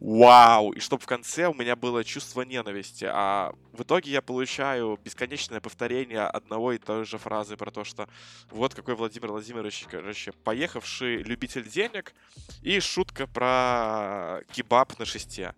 [0.00, 4.98] вау, и чтобы в конце у меня было чувство ненависти, а в итоге я получаю
[5.02, 8.08] бесконечное повторение одного и той же фразы про то, что
[8.50, 12.14] вот какой Владимир Владимирович, короче, поехавший любитель денег,
[12.62, 15.54] и шутка про кебаб на шесте.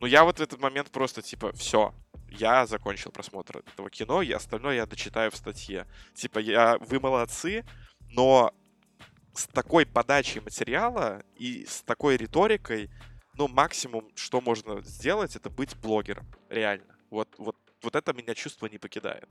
[0.00, 1.94] Ну, я вот в этот момент просто, типа, все,
[2.28, 5.86] я закончил просмотр этого кино, и остальное я дочитаю в статье.
[6.14, 7.64] Типа, я, вы молодцы,
[8.10, 8.52] но
[9.34, 12.90] с такой подачей материала и с такой риторикой,
[13.36, 16.26] ну, максимум, что можно сделать, это быть блогером.
[16.48, 16.96] Реально.
[17.10, 19.28] Вот, вот, вот это меня чувство не покидает.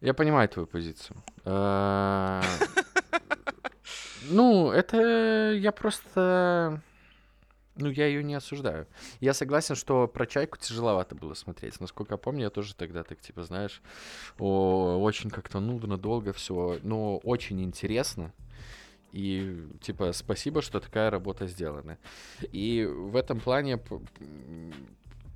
[0.00, 1.16] Я понимаю твою позицию.
[1.44, 2.42] А,
[4.30, 6.80] Ну, это я просто...
[7.76, 8.86] Ну, я ее не осуждаю.
[9.20, 11.80] Я согласен, что про чайку тяжеловато было смотреть.
[11.80, 13.82] Насколько я помню, я тоже тогда так, типа, знаешь,
[14.38, 18.32] о, очень как-то нудно, долго все, но очень интересно.
[19.14, 21.98] И, типа, спасибо, что такая работа сделана.
[22.50, 23.78] И в этом плане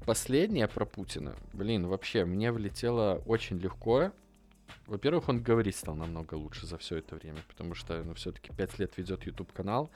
[0.05, 4.11] последнее про Путина, блин, вообще, мне влетело очень легко.
[4.89, 8.81] Во-первых, он говорить стал намного лучше за все это время, потому что, ну, все-таки пять
[8.81, 9.91] лет ведет YouTube канал.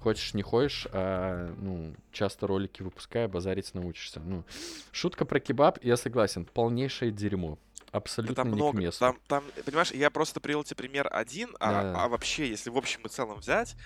[0.00, 4.20] Хочешь, не хочешь, а, ну, часто ролики выпуская, базарить научишься.
[4.20, 4.44] Ну,
[4.92, 7.58] шутка про кебаб, я согласен, полнейшее дерьмо.
[7.94, 8.98] Абсолютно там не много, к месту.
[8.98, 12.04] Там, там, понимаешь, я просто привел тебе пример один, а, да.
[12.04, 13.76] а вообще, если в общем и целом взять,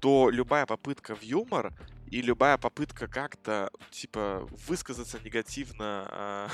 [0.00, 1.74] то любая попытка в юмор
[2.10, 6.48] и любая попытка как-то, типа, высказаться негативно а,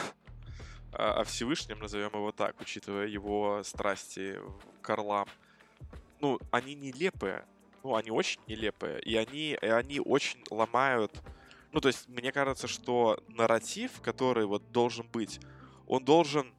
[0.90, 4.40] о Всевышнем, назовем его так, учитывая его страсти
[4.82, 5.28] к орлам,
[6.20, 7.44] ну, они нелепые.
[7.84, 9.00] Ну, они очень нелепые.
[9.02, 11.12] И они, и они очень ломают...
[11.70, 15.38] Ну, то есть, мне кажется, что нарратив, который вот должен быть,
[15.86, 16.52] он должен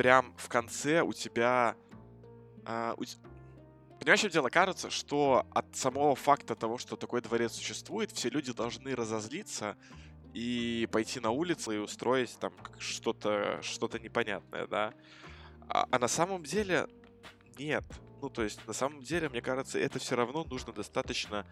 [0.00, 1.76] прям в конце у тебя...
[2.64, 3.04] А, у...
[3.98, 4.48] Понимаешь, что дело?
[4.48, 9.76] Кажется, что от самого факта того, что такой дворец существует, все люди должны разозлиться
[10.32, 14.94] и пойти на улицу и устроить там что-то что-то непонятное, да.
[15.68, 16.86] А, а на самом деле
[17.58, 17.84] нет.
[18.22, 21.44] Ну, то есть, на самом деле, мне кажется, это все равно нужно достаточно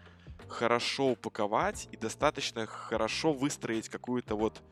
[0.47, 4.63] хорошо упаковать и достаточно хорошо выстроить какую-то вот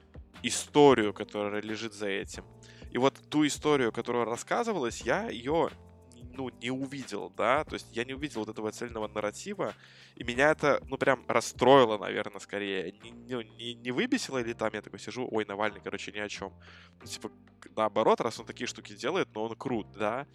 [0.42, 2.44] историю, которая лежит за этим.
[2.92, 5.70] И вот ту историю, которая рассказывалась, я ее
[6.38, 9.74] ну, не увидел, да, то есть я не увидел вот этого цельного нарратива,
[10.16, 12.94] и меня это, ну, прям расстроило, наверное, скорее.
[13.04, 16.30] Не, не, не, не выбесило или там я такой сижу, ой, Навальный, короче, ни о
[16.30, 16.54] чем.
[17.00, 17.32] Ну, типа,
[17.76, 20.28] наоборот, раз он такие штуки делает, но он крут, да,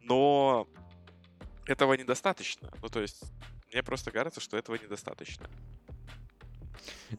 [0.00, 0.66] но
[1.66, 2.70] этого недостаточно.
[2.82, 3.22] Ну, то есть,
[3.72, 5.48] мне просто кажется, что этого недостаточно.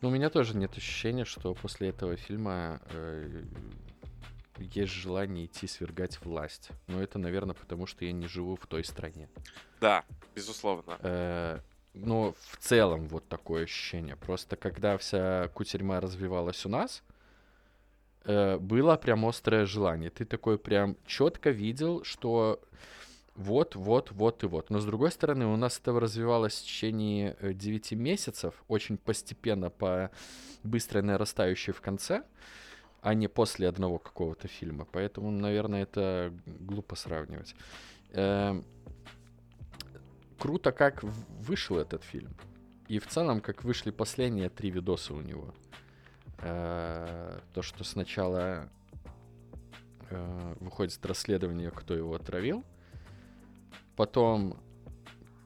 [0.01, 3.43] Ну, у меня тоже нет ощущения, что после этого фильма э,
[4.57, 6.69] есть желание идти свергать власть.
[6.87, 9.29] Но это, наверное, потому что я не живу в той стране.
[9.81, 10.03] Да,
[10.35, 10.97] безусловно.
[11.01, 11.59] Э,
[11.93, 14.15] но в целом вот такое ощущение.
[14.15, 17.03] Просто когда вся кутерьма развивалась у нас,
[18.25, 20.09] э, было прям острое желание.
[20.09, 22.61] Ты такой прям четко видел, что
[23.35, 24.69] вот, вот, вот и вот.
[24.69, 29.69] Но с другой стороны, у нас это развивалось в течение 9 э, месяцев, очень постепенно,
[29.69, 30.09] по
[30.63, 32.23] быстро нарастающей в конце
[33.05, 34.87] а не после одного какого-то фильма.
[34.91, 37.55] Поэтому, наверное, это глупо сравнивать.
[38.13, 38.65] Эм,
[40.39, 42.35] круто, как вышел этот фильм.
[42.87, 45.53] И в целом, как вышли последние три видоса у него.
[46.39, 48.71] Э, то, что сначала
[50.09, 52.63] э, выходит расследование, кто его отравил.
[53.95, 54.57] Потом,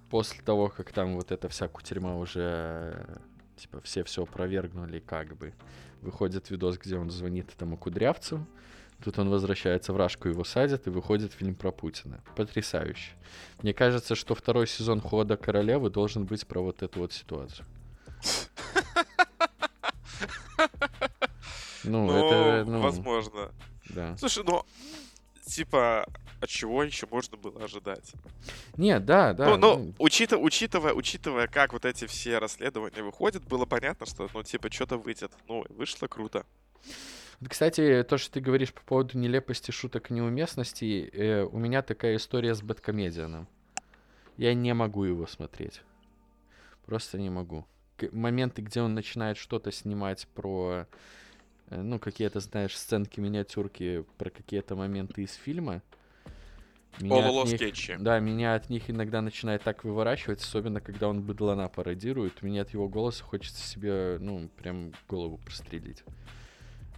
[0.09, 3.19] после того, как там вот эта вся кутерьма уже,
[3.57, 5.53] типа, все все опровергнули, как бы,
[6.01, 8.45] выходит видос, где он звонит этому Кудрявцу,
[9.03, 12.21] Тут он возвращается в Рашку, его садят, и выходит фильм про Путина.
[12.35, 13.13] Потрясающе.
[13.61, 17.65] Мне кажется, что второй сезон «Хода королевы» должен быть про вот эту вот ситуацию.
[21.85, 22.69] Ну, ну это...
[22.69, 23.51] Ну, возможно.
[23.89, 24.15] Да.
[24.17, 24.63] Слушай, ну,
[25.45, 26.05] типа,
[26.41, 28.13] от чего еще можно было ожидать?
[28.77, 29.49] Нет, да, да.
[29.49, 29.93] Ну, ну, ну...
[29.99, 34.97] Учитывая, учитывая, учитывая, как вот эти все расследования выходят, было понятно, что, ну, типа, что-то
[34.97, 35.31] выйдет.
[35.47, 36.45] Ну, вышло круто.
[37.47, 42.17] Кстати, то, что ты говоришь по поводу нелепости шуток и неуместности, э, у меня такая
[42.17, 43.47] история с Бэткомедианом.
[44.35, 45.81] Я не могу его смотреть.
[46.85, 47.65] Просто не могу.
[47.97, 50.85] К- моменты, где он начинает что-то снимать про,
[51.69, 55.81] э, ну, какие-то, знаешь, сценки, миниатюрки, про какие-то моменты из фильма,
[56.99, 57.95] меня них, скетчи.
[57.99, 62.41] Да, меня от них иногда начинает так выворачивать, особенно когда он быдлана пародирует.
[62.41, 66.03] Мне от его голоса хочется себе, ну, прям голову прострелить.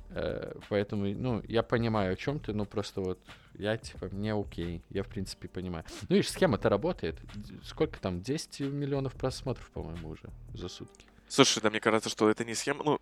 [0.09, 3.19] Э, поэтому, ну, я понимаю, о чем ты, но просто вот
[3.57, 5.85] я, типа, мне окей, я, в принципе, понимаю.
[6.09, 7.17] Ну, видишь, схема-то работает.
[7.63, 11.05] Сколько там, 10 миллионов просмотров, по-моему, уже за сутки.
[11.27, 13.01] Слушай, да мне кажется, что это не схема, ну,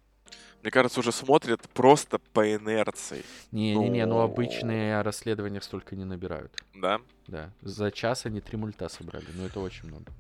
[0.62, 3.24] мне кажется, уже смотрят просто по инерции.
[3.52, 4.16] Не-не-не, ну...
[4.16, 6.52] но обычные расследования столько не набирают.
[6.74, 7.00] Да?
[7.28, 7.52] Да.
[7.62, 10.12] За час они три мульта собрали, но это очень много.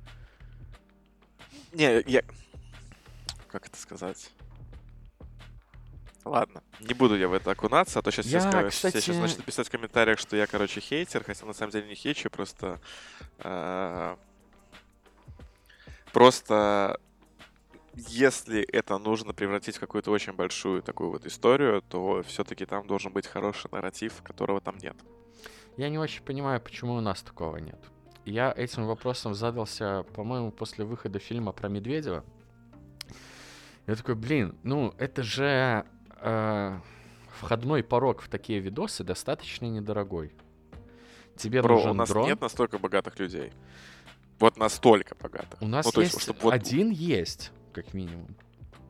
[1.73, 2.23] Не, я...
[3.49, 4.31] Как это сказать?
[6.25, 8.97] Ладно, не буду я в это окунаться, а то сейчас я, все, скажу, кстати...
[8.97, 11.95] все сейчас начнут писать в комментариях, что я, короче, хейтер, хотя на самом деле не
[11.95, 12.79] хейчу, просто...
[13.39, 14.15] Э,
[16.11, 16.99] просто
[17.95, 23.11] если это нужно превратить в какую-то очень большую такую вот историю, то все-таки там должен
[23.11, 24.95] быть хороший нарратив, которого там нет.
[25.77, 27.79] Я не очень понимаю, почему у нас такого нет.
[28.25, 32.23] Я этим вопросом задался, по-моему, после выхода фильма про Медведева.
[33.87, 35.85] Я такой, блин, ну это же
[36.21, 36.79] э,
[37.39, 40.31] входной порог в такие видосы достаточно недорогой.
[41.37, 42.27] Тебе Бро, нужен у нас дрон.
[42.27, 43.51] нет настолько богатых людей.
[44.39, 45.61] Вот настолько богатых.
[45.61, 48.35] У нас Ну, есть, есть, чтобы вот- один есть, как минимум.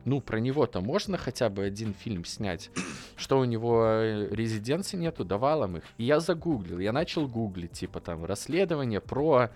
[0.04, 2.70] Ну, про него-то можно хотя бы один фильм снять.
[3.16, 5.84] Что у него э, резиденции нету, давалом их.
[5.98, 9.50] И я загуглил, я начал гуглить, типа там, расследование про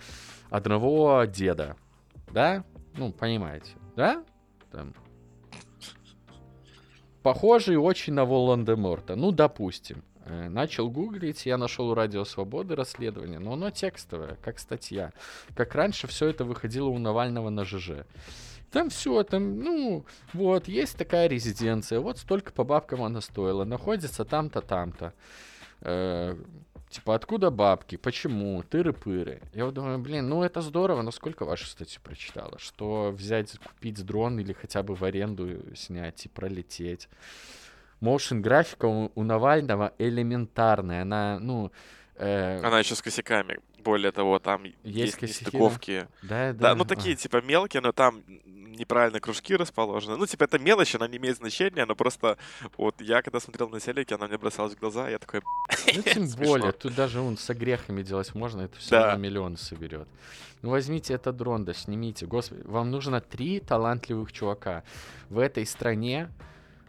[0.50, 1.76] одного деда.
[2.30, 2.64] Да?
[2.96, 4.22] Ну, понимаете, да?
[4.70, 4.94] Там.
[7.22, 9.16] Похожий очень на Волан-де-Морта.
[9.16, 10.04] Ну, допустим.
[10.26, 15.12] Э, Начал гуглить, я нашел у Радио Свободы расследование, но оно текстовое, как статья.
[15.54, 18.04] Как раньше все это выходило у Навального на ЖЖ.
[18.74, 24.24] Там все, там, ну, вот, есть такая резиденция, вот столько по бабкам она стоила, находится
[24.24, 25.12] там-то, там-то.
[25.82, 26.34] Э,
[26.90, 29.42] типа, откуда бабки, почему, тыры-пыры.
[29.52, 32.58] Я вот думаю, блин, ну это здорово, но сколько вашу статью прочитала?
[32.58, 37.08] Что взять, купить дрон или хотя бы в аренду снять и пролететь.
[38.00, 41.70] Моушен графика у, у Навального элементарная, она, ну...
[42.16, 43.60] э, Она еще с косяками.
[43.84, 45.26] Более того, там есть, да?
[45.26, 46.08] нестыковки.
[46.22, 46.86] да, Да, ну а.
[46.86, 48.22] такие, типа, мелкие, но там
[48.74, 50.16] неправильно кружки расположены.
[50.16, 52.36] Ну, типа, это мелочь, она не имеет значения, но просто
[52.76, 55.42] вот я, когда смотрел на телеке, она мне бросалась в глаза, я такой,
[55.94, 59.06] Ну, тем более, тут даже он со грехами делать можно, это все Да.
[59.06, 60.08] равно миллион соберет.
[60.62, 62.26] Ну, возьмите этот дрон, да снимите.
[62.26, 64.82] Господи, вам нужно три талантливых чувака.
[65.28, 66.30] В этой стране,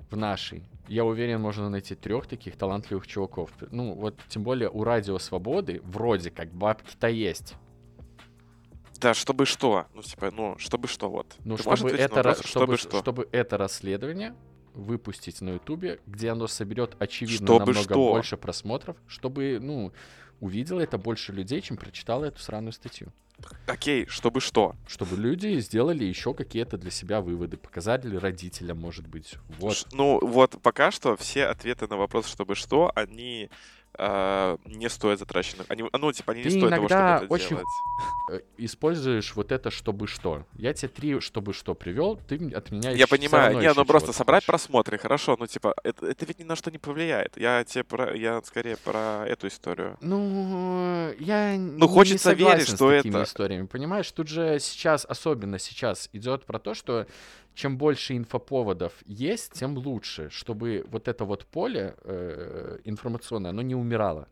[0.09, 3.49] в нашей, я уверен, можно найти трех таких талантливых чуваков.
[3.71, 7.55] Ну, вот тем более у Радио Свободы вроде как бабки-то есть.
[8.99, 9.87] да, чтобы что?
[9.93, 11.35] Ну, типа, ну, чтобы что, вот.
[11.43, 12.99] Ну, Ты чтобы это, вопрос, чтобы, чтобы что?
[12.99, 14.35] чтобы это расследование
[14.73, 18.09] выпустить на Ютубе, где оно соберет, очевидно, Чтобы намного что?
[18.11, 19.93] больше просмотров, чтобы, ну,
[20.39, 23.11] увидело это больше людей, чем прочитало эту сраную статью.
[23.67, 24.75] Окей, чтобы что?
[24.87, 29.35] Чтобы люди сделали еще какие-то для себя выводы, показали родителям, может быть.
[29.59, 29.87] Вот.
[29.91, 33.49] Ну, вот пока что все ответы на вопрос, чтобы что, они
[33.97, 35.65] э, не стоят затраченных.
[35.69, 37.65] Они, ну, типа, они не Ты стоят того, чтобы это очень делать.
[38.31, 40.45] Э, Используешь вот это чтобы что.
[40.57, 44.43] Я тебе три чтобы что привел, ты от меня Я понимаю, не, ну просто собрать
[44.43, 44.47] хочешь.
[44.47, 47.37] просмотры, хорошо, ну типа, это, это ведь ни на что не повлияет.
[47.37, 49.97] Я тебе про, я скорее про эту историю.
[50.01, 54.11] Ну, я Ну, не хочется верить, согласен что с такими это- историями, понимаешь?
[54.11, 57.05] Тут же сейчас, особенно сейчас, идет про то, что
[57.55, 63.75] чем больше инфоповодов есть, тем лучше, чтобы вот это вот поле э, информационное, оно не
[63.75, 64.27] умирало.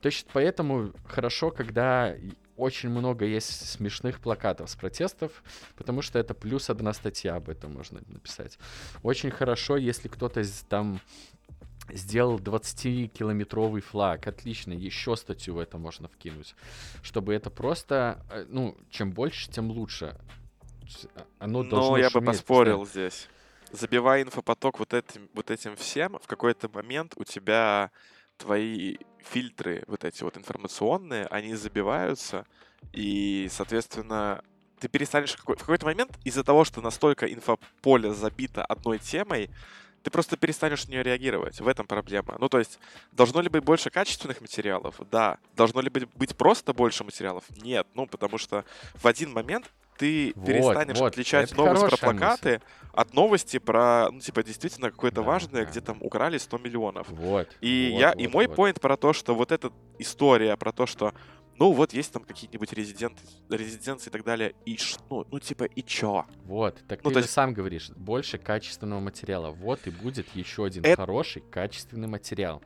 [0.00, 2.16] То есть поэтому хорошо, когда
[2.56, 5.42] очень много есть смешных плакатов с протестов,
[5.76, 8.58] потому что это плюс одна статья об этом можно написать.
[9.02, 11.00] Очень хорошо, если кто-то там
[11.90, 14.26] сделал 20-километровый флаг.
[14.26, 16.54] Отлично, еще статью в это можно вкинуть.
[17.02, 20.16] Чтобы это просто, э, ну, чем больше, тем лучше.
[21.14, 23.28] А- Оно должно Но я бы поспорил здесь.
[23.70, 27.90] Забивая инфопоток вот этим, вот этим всем, в какой-то момент у тебя
[28.36, 32.46] твои фильтры, вот эти вот информационные, они забиваются,
[32.92, 34.42] и, соответственно,
[34.78, 39.48] ты перестанешь в какой-то момент из-за того, что настолько инфополе забито одной темой,
[40.02, 41.60] ты просто перестанешь на нее реагировать.
[41.60, 42.36] В этом проблема.
[42.40, 42.80] Ну, то есть,
[43.12, 44.96] должно ли быть больше качественных материалов?
[45.10, 45.38] Да.
[45.54, 47.44] Должно ли быть, быть просто больше материалов?
[47.62, 47.86] Нет.
[47.94, 48.64] Ну, потому что
[48.94, 49.70] в один момент
[50.02, 52.60] ты Вот, перестанешь вот, отличать это новость про плакаты
[52.92, 55.70] от новости про, ну, типа, действительно какое-то Да, важное, да.
[55.70, 57.08] где там украли 100 миллионов.
[57.10, 57.48] Вот.
[57.60, 58.56] И вот, я, и вот, мой вот.
[58.56, 61.14] поинт про то, что вот эта история про то, что
[61.58, 65.64] ну вот есть там какие-нибудь резиденты, резиденции и так далее, и ш- ну, ну типа
[65.64, 66.24] и чё?
[66.44, 69.50] Вот, так Ну, ты то же есть- сам говоришь, больше качественного материала.
[69.50, 72.60] Вот и будет еще один Это- хороший качественный материал,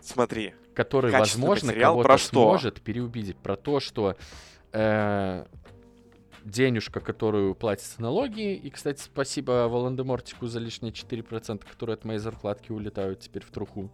[0.00, 4.16] Смотри, который, возможно, кого-то сможет переубедить про то, что
[4.72, 5.46] э,
[6.46, 12.70] денежка, которую платятся налоги, и, кстати, спасибо Волан-де-Мортику за лишние 4%, которые от моей зарплатки
[12.72, 13.90] улетают теперь в труху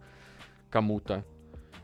[0.69, 1.25] кому-то.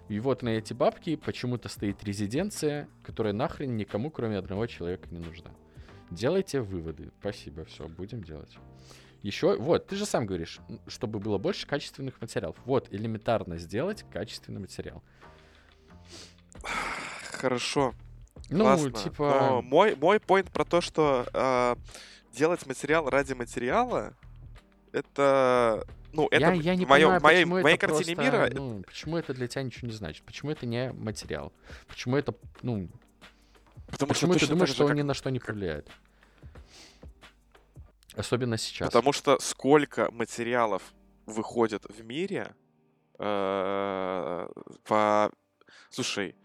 [0.08, 5.20] И вот на эти бабки почему-то стоит резиденция, которая нахрен никому, кроме одного человека, не
[5.20, 5.52] нужна.
[6.12, 7.12] Делайте выводы.
[7.20, 8.56] Спасибо, все, будем делать.
[9.22, 12.56] Еще, вот, ты же сам говоришь, чтобы было больше качественных материалов.
[12.66, 15.04] Вот, элементарно сделать качественный материал.
[17.32, 17.94] хорошо,
[18.50, 18.92] Ну, классно.
[18.92, 19.38] типа...
[19.40, 21.78] Но мой, мой поинт про то, что а,
[22.34, 24.14] делать материал ради материала,
[24.92, 28.50] это, ну, это я, я не моем- понимаю, моей, почему моей это картине просто, мира
[28.54, 30.26] ну, почему это для тебя ничего не значит?
[30.26, 31.54] Почему это не материал?
[31.88, 32.90] Почему это, ну,
[33.92, 35.88] потому почему что ты думаешь, что он ни на что не повлияет?
[38.16, 38.88] Особенно сейчас.
[38.88, 40.82] Потому что сколько материалов
[41.26, 42.54] выходит в мире
[43.18, 44.48] э,
[44.84, 45.32] по...
[45.90, 46.36] Слушай,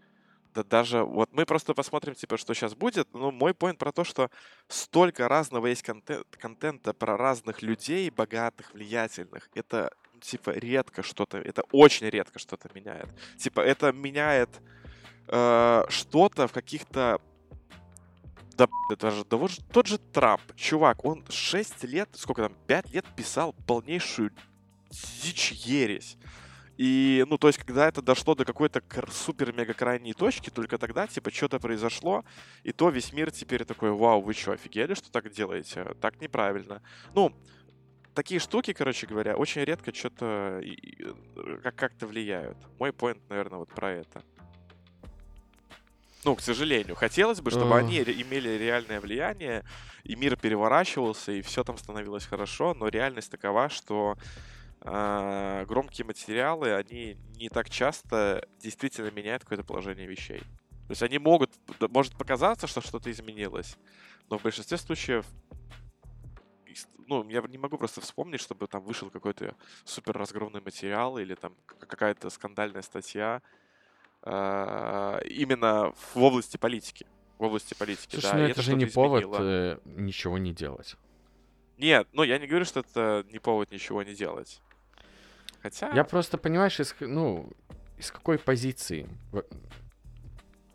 [0.55, 1.03] да даже...
[1.03, 3.13] Вот мы просто посмотрим, типа, что сейчас будет.
[3.13, 4.31] Но мой поинт про то, что
[4.69, 9.49] столько разного есть контент, контента про разных людей, богатых, влиятельных.
[9.53, 11.37] Это, ну, типа, редко что-то...
[11.37, 13.09] Это очень редко что-то меняет.
[13.37, 14.49] Типа, это меняет
[15.27, 17.19] э, что-то в каких-то
[18.57, 22.93] Да, это же, да вот тот же Трамп, чувак, он 6 лет, сколько там, 5
[22.93, 24.31] лет писал полнейшую
[25.21, 26.17] дичь ересь.
[26.77, 31.31] И, ну, то есть, когда это дошло до какой-то супер-мега крайней точки, только тогда, типа,
[31.31, 32.25] что-то произошло,
[32.63, 35.95] и то весь мир теперь такой, вау, вы что, офигели, что так делаете?
[36.01, 36.81] Так неправильно.
[37.13, 37.33] Ну,
[38.13, 40.61] такие штуки, короче говоря, очень редко что-то
[41.63, 42.57] как- как-то влияют.
[42.79, 44.21] Мой поинт, наверное, вот про это.
[46.25, 46.95] Ну, к сожалению.
[46.95, 49.63] Хотелось бы, чтобы они имели реальное влияние,
[50.03, 56.73] и мир переворачивался, и все там становилось хорошо, но реальность такова, что э, громкие материалы,
[56.75, 60.39] они не так часто действительно меняют какое-то положение вещей.
[60.39, 61.51] То есть они могут,
[61.89, 63.77] может показаться, что что-то изменилось,
[64.29, 65.25] но в большинстве случаев
[67.07, 71.55] ну, я не могу просто вспомнить, чтобы там вышел какой-то супер разгромный материал или там
[71.79, 73.41] какая-то скандальная статья
[74.23, 77.05] э, именно в области политики.
[77.37, 78.37] В области политики, Слушай, да.
[78.37, 80.95] ну это, это же не повод э, ничего не делать.
[81.77, 84.61] Нет, ну я не говорю, что это не повод ничего не делать.
[85.65, 85.89] Хотя...
[85.95, 87.49] Я просто, понимаешь, из, ну,
[87.97, 89.09] из какой позиции?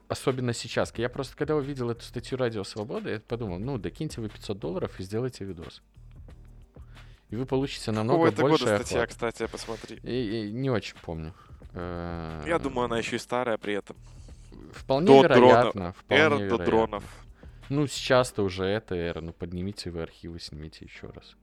[0.09, 0.93] Особенно сейчас.
[0.97, 4.99] Я просто, когда увидел эту статью «Радио Свобода», я подумал, ну, докиньте вы 500 долларов
[4.99, 5.81] и сделайте видос
[7.29, 10.01] и вы получите намного Какого больше года статья, кстати, посмотри.
[10.03, 11.33] И, и, не очень помню.
[11.73, 13.97] Я думаю, она еще и старая при этом.
[14.73, 15.93] Вполне до вероятно.
[15.93, 16.59] Вполне эра вероятно.
[16.59, 17.05] до дронов.
[17.69, 19.21] Ну, сейчас-то уже это эра.
[19.21, 21.37] Ну, поднимите вы архивы, снимите еще раз.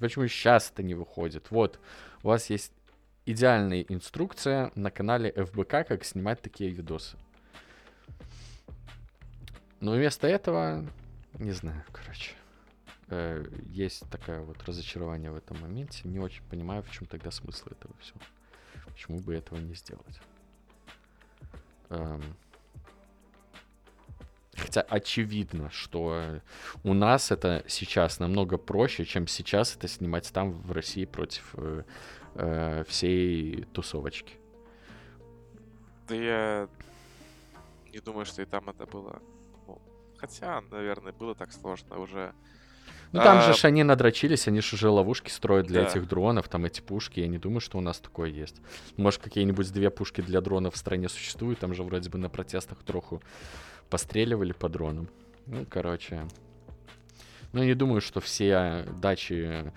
[0.00, 1.50] Почему сейчас это не выходит?
[1.50, 1.78] Вот,
[2.22, 2.72] у вас есть
[3.26, 7.16] идеальная инструкция на канале ФБК, как снимать такие видосы.
[9.80, 10.86] Но вместо этого,
[11.34, 12.32] не знаю, короче
[13.08, 16.08] э, есть такое вот разочарование в этом моменте.
[16.08, 18.20] Не очень понимаю, в чем тогда смысл этого всего.
[18.86, 20.20] Почему бы этого не сделать?
[21.90, 22.22] Эм,
[24.56, 26.40] Хотя очевидно, что
[26.84, 31.84] у нас это сейчас намного проще, чем сейчас это снимать там в России против э,
[32.34, 34.34] э, всей тусовочки.
[36.06, 36.68] Да я
[37.92, 39.22] не думаю, что и там это было.
[39.66, 39.80] Ну,
[40.18, 42.34] хотя, наверное, было так сложно уже
[43.12, 43.52] ну там а...
[43.52, 45.88] же они надрочились, они же уже ловушки строят для да.
[45.88, 48.56] этих дронов, там эти пушки, я не думаю, что у нас такое есть.
[48.96, 52.82] Может, какие-нибудь две пушки для дронов в стране существуют, там же вроде бы на протестах
[52.82, 53.22] троху
[53.92, 55.06] постреливали по дронам.
[55.46, 56.26] Ну, короче.
[57.52, 59.70] Ну, не думаю, что все дачи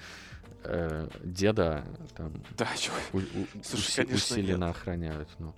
[0.64, 1.84] э, деда
[2.16, 2.92] там Дачу.
[3.12, 3.22] У, у,
[3.62, 4.76] Слушай, уси- усиленно нет.
[4.76, 5.28] охраняют.
[5.38, 5.54] Ну.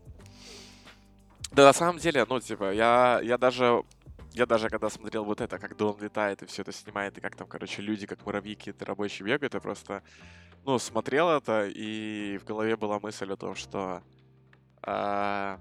[1.52, 3.84] Да, на самом деле, ну, типа, я, я даже
[4.34, 7.36] я даже когда смотрел вот это, как дрон летает и все это снимает, и как
[7.36, 10.02] там, короче, люди, как муравьи какие-то рабочие бегают, я просто,
[10.66, 14.02] ну, смотрел это, и в голове была мысль о том, что
[14.82, 15.60] а,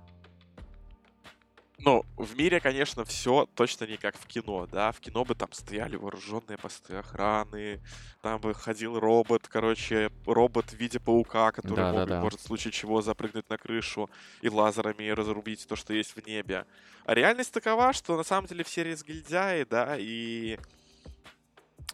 [1.79, 4.93] ну, в мире, конечно, все точно не как в кино, да.
[4.93, 7.81] В кино бы там стояли вооруженные посты охраны,
[8.23, 12.21] там бы ходил робот, короче, робот в виде паука, который да, мог, да, да.
[12.23, 14.09] может в случае чего запрыгнуть на крышу
[14.41, 16.65] и лазерами разрубить то, что есть в небе.
[17.05, 20.59] А реальность такова, что на самом деле все разгильдяи, да, и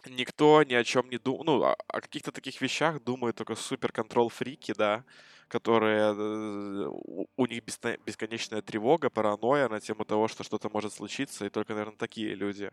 [0.05, 3.91] никто ни о чем не думает, ну, о, о каких-то таких вещах думают только супер
[3.91, 5.03] контрол фрики, да,
[5.53, 6.89] которые э,
[7.37, 7.63] у них
[8.07, 12.71] бесконечная тревога, паранойя на тему того, что что-то может случиться, и только, наверное, такие люди,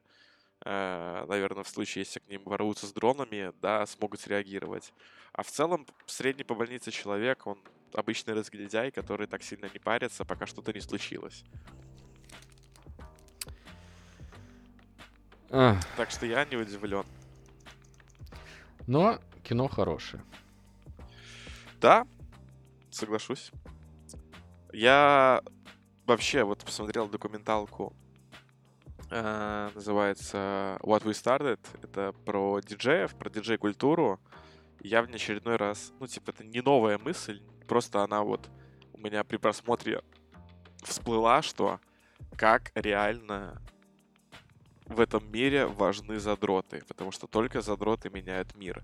[0.64, 4.95] э, наверное, в случае, если к ним ворвутся с дронами, да, смогут среагировать.
[5.35, 7.59] А в целом, средний по больнице человек, он
[7.93, 11.45] обычный разгильдяй, который так сильно не парится, пока что-то не случилось.
[15.51, 15.76] Ах.
[15.99, 17.05] Так что я не удивлен.
[18.87, 20.22] Но кино хорошее.
[21.78, 22.07] Да,
[22.95, 23.51] соглашусь.
[24.72, 25.43] Я
[26.07, 27.95] вообще вот посмотрел документалку,
[29.11, 31.61] э, называется What We Started.
[31.82, 34.20] Это про диджеев, про диджей-культуру.
[34.80, 38.49] Я в очередной раз, ну, типа, это не новая мысль, просто она вот
[38.95, 40.03] у меня при просмотре
[40.82, 41.80] всплыла, что
[42.36, 43.61] как реально
[44.86, 48.82] в этом мире важны задроты, потому что только задроты меняют мир.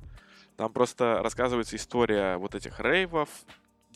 [0.57, 3.29] Там просто рассказывается история вот этих рейвов,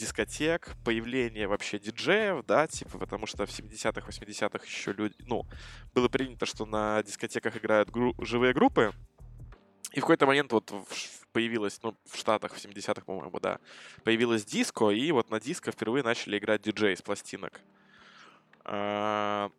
[0.00, 5.46] дискотек, появление вообще диджеев, да, типа, потому что в 70-х, 80-х еще люди, ну,
[5.94, 8.92] было принято, что на дискотеках играют гру- живые группы,
[9.92, 10.72] и в какой-то момент вот
[11.32, 13.58] появилась, ну, в Штатах в 70-х, по-моему, да,
[14.04, 17.60] появилась диско, и вот на диско впервые начали играть диджей с пластинок.
[18.64, 19.50] А,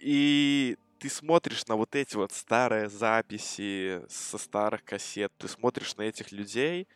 [0.00, 6.02] и ты смотришь на вот эти вот старые записи со старых кассет, ты смотришь на
[6.02, 6.86] этих людей,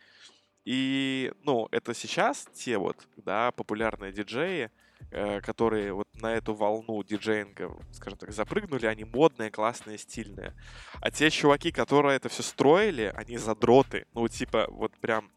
[0.65, 4.71] и, ну, это сейчас те вот, да, популярные диджеи,
[5.11, 10.55] э, которые вот на эту волну диджеинга, скажем так, запрыгнули, они модные, классные, стильные.
[11.01, 14.07] А те чуваки, которые это все строили, они задроты.
[14.15, 15.31] Ну, типа, вот прям...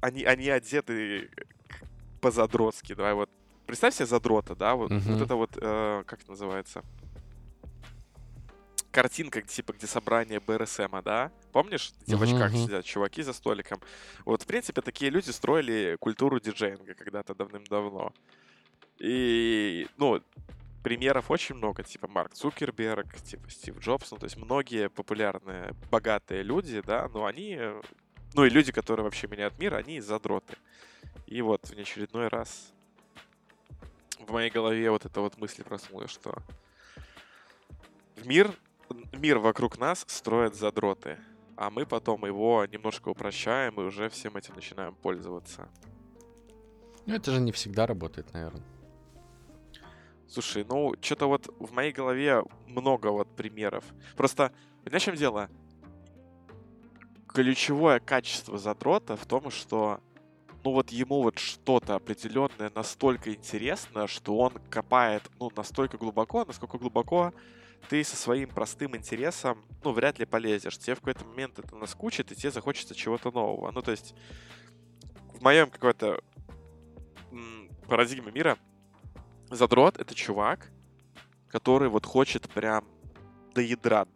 [0.00, 1.30] Они, они одеты
[2.22, 2.94] по-задротски.
[2.94, 3.28] Давай вот
[3.66, 5.12] представь себе задрота, да, вот, uh-huh.
[5.12, 6.82] вот это вот, э, как это называется?
[8.90, 11.30] Картинка, типа, где собрание БРСМа, да?
[11.52, 13.80] Помнишь, где в очках сидят чуваки за столиком?
[14.24, 18.12] Вот, в принципе, такие люди строили культуру диджеинга когда-то давным-давно.
[18.98, 20.20] И, ну,
[20.82, 26.42] примеров очень много, типа Марк Цукерберг, типа Стив Джобс, ну, то есть многие популярные, богатые
[26.42, 27.58] люди, да, но они,
[28.34, 30.56] ну, и люди, которые вообще меняют мир, они задроты.
[31.26, 32.72] И вот в очередной раз
[34.18, 36.36] в моей голове вот эта вот мысль проснулась, что
[38.24, 38.52] мир,
[39.12, 41.18] мир вокруг нас строят задроты,
[41.56, 45.68] а мы потом его немножко упрощаем и уже всем этим начинаем пользоваться.
[47.06, 48.64] Ну, это же не всегда работает, наверное.
[50.28, 53.84] Слушай, ну, что-то вот в моей голове много вот примеров.
[54.16, 54.52] Просто,
[54.84, 55.50] понимаешь, в чем дело?
[57.26, 60.00] Ключевое качество задрота в том, что
[60.64, 66.78] ну вот ему вот что-то определенное настолько интересно, что он копает, ну, настолько глубоко, насколько
[66.78, 67.32] глубоко
[67.88, 70.78] ты со своим простым интересом, ну, вряд ли полезешь.
[70.78, 73.70] Тебе в какой-то момент это наскучит, и тебе захочется чего-то нового.
[73.70, 74.14] Ну, то есть,
[75.34, 76.22] в моем какой-то
[77.88, 78.58] парадигме мира
[79.50, 80.70] задрот— это чувак,
[81.48, 82.86] который вот хочет прям
[83.54, 84.06] до ядра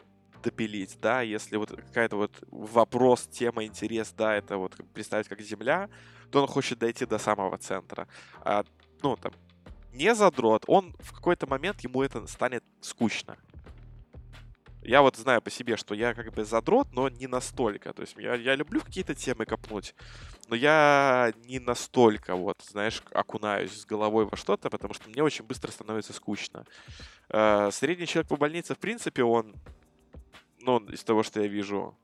[0.44, 5.88] допилить, да, если вот какая-то вот вопрос, тема, интерес, да, это вот представить как земля,
[6.30, 8.06] то он хочет дойти до самого центра.
[8.42, 8.64] А,
[9.02, 9.32] ну, там,
[9.92, 13.36] не задрот, он в какой-то момент ему это станет скучно.
[14.82, 17.94] Я вот знаю по себе, что я как бы задрот, но не настолько.
[17.94, 19.94] То есть я, я люблю какие-то темы копнуть,
[20.48, 25.46] но я не настолько, вот, знаешь, окунаюсь с головой во что-то, потому что мне очень
[25.46, 26.66] быстро становится скучно.
[27.30, 29.54] Э, средний человек по больнице, в принципе, он
[30.64, 31.96] ну, из того, что я вижу,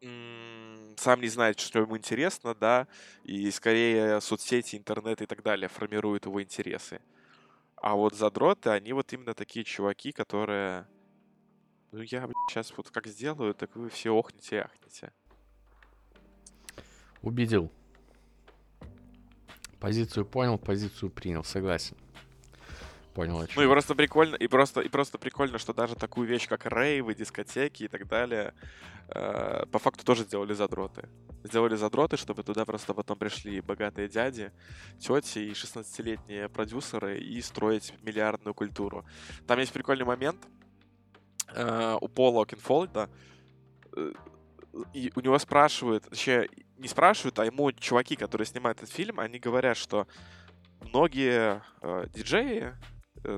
[0.00, 2.88] сам не знает, что ему интересно, да,
[3.24, 7.00] и скорее соцсети, интернет и так далее формируют его интересы.
[7.76, 10.86] А вот задроты, они вот именно такие чуваки, которые...
[11.92, 15.12] Ну, я, сейчас вот как сделаю, так вы все охнете и ахнете.
[17.20, 17.70] Убедил.
[19.78, 21.96] Позицию понял, позицию принял, согласен
[23.14, 23.46] понял.
[23.56, 27.14] Ну и просто прикольно, и просто, и просто прикольно, что даже такую вещь, как рейвы,
[27.14, 28.54] дискотеки и так далее,
[29.08, 31.08] э, по факту тоже сделали задроты.
[31.44, 34.52] Сделали задроты, чтобы туда просто потом пришли богатые дяди,
[34.98, 39.04] тети и 16-летние продюсеры и строить миллиардную культуру.
[39.46, 40.38] Там есть прикольный момент
[41.54, 43.10] э, у Пола Окинфолда,
[43.96, 44.12] э,
[44.94, 46.48] и у него спрашивают, вообще
[46.78, 50.06] не спрашивают, а ему чуваки, которые снимают этот фильм, они говорят, что
[50.80, 52.72] многие э, диджеи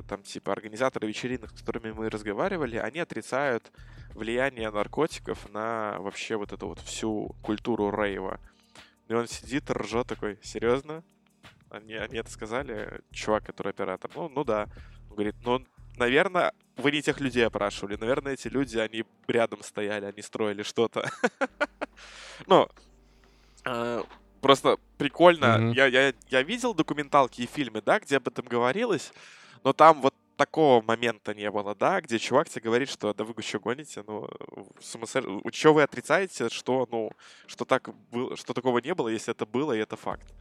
[0.09, 3.71] там типа организаторы вечеринок, с которыми мы разговаривали, они отрицают
[4.15, 8.41] влияние наркотиков на вообще вот эту вот всю культуру рейва.
[9.09, 11.03] И он сидит, ржет такой, серьезно?
[11.71, 14.11] Они, они это сказали, чувак, который оператор.
[14.15, 14.69] Ну, ну да.
[15.09, 15.65] Он говорит, ну,
[15.97, 17.97] наверное, вы не тех людей опрашивали.
[17.97, 21.11] Наверное, эти люди, они рядом стояли, они строили что-то.
[22.49, 22.69] Ну,
[23.65, 24.03] э,
[24.41, 25.73] просто прикольно.
[25.73, 29.13] Я видел документалки и фильмы, да, где об этом говорилось.
[29.65, 33.41] Но там вот такого момента не было, да, где чувак тебе говорит, что да вы
[33.43, 34.29] что гоните, ну,
[34.81, 35.27] сумасшедш...
[35.53, 37.13] что вы отрицаете, что, ну,
[37.47, 40.35] что так было, что такого не было, если это было, и это факт.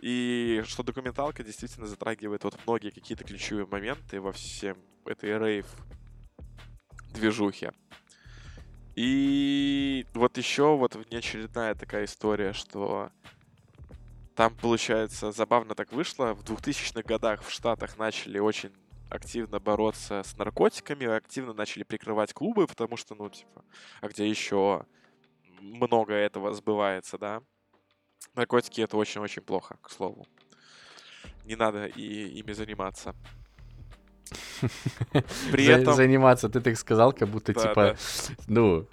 [0.00, 5.66] И что документалка действительно затрагивает вот многие какие-то ключевые моменты во всем этой рейв
[7.14, 7.72] движухе.
[8.94, 13.10] И вот еще вот внеочередная такая история, что
[14.36, 16.34] там, получается, забавно так вышло.
[16.34, 18.70] В 2000-х годах в Штатах начали очень
[19.08, 23.64] активно бороться с наркотиками, активно начали прикрывать клубы, потому что, ну, типа,
[24.02, 24.84] а где еще
[25.60, 27.42] много этого сбывается, да?
[28.34, 30.26] Наркотики— это очень-очень плохо, к слову.
[31.46, 33.14] Не надо и ими заниматься.
[35.50, 35.94] При этом...
[35.94, 37.96] Заниматься, ты так сказал, как будто, да, типа, да.
[38.48, 38.86] ну,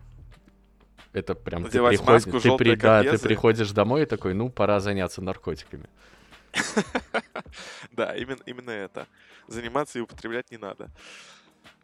[1.14, 4.80] это прям ты, приходишь, маску, ты, при, да, ты приходишь домой и такой, ну, пора
[4.80, 5.88] заняться наркотиками.
[7.92, 9.08] Да, именно, именно это.
[9.48, 10.90] Заниматься и употреблять не надо.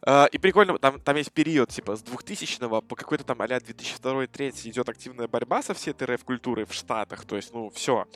[0.01, 4.69] Uh, и прикольно, там, там есть период, типа, с 2000 по какой-то там а-ля 2002-2003
[4.69, 7.25] идет активная борьба со всей этой рэп-культурой в Штатах.
[7.25, 8.07] То есть, ну, все.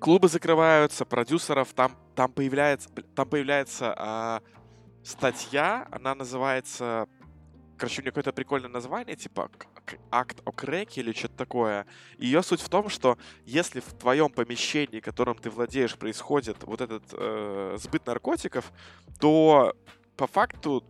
[0.00, 4.42] Клубы закрываются, продюсеров, там, там появляется, там появляется а,
[5.04, 7.06] статья, она называется...
[7.76, 9.50] Короче, у нее какое-то прикольное название, типа
[10.10, 11.86] акт о крэке или что-то такое.
[12.18, 17.02] Ее суть в том, что если в твоем помещении, которым ты владеешь, происходит вот этот
[17.12, 18.72] э, сбыт наркотиков,
[19.20, 19.74] то
[20.16, 20.84] по факту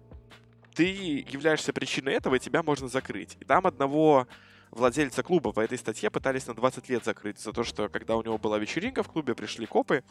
[0.75, 0.85] ты
[1.29, 3.37] являешься причиной этого, и тебя можно закрыть.
[3.41, 4.27] И там одного
[4.71, 8.23] владельца клуба по этой статье пытались на 20 лет закрыть за то, что когда у
[8.23, 10.03] него была вечеринка в клубе, пришли копы,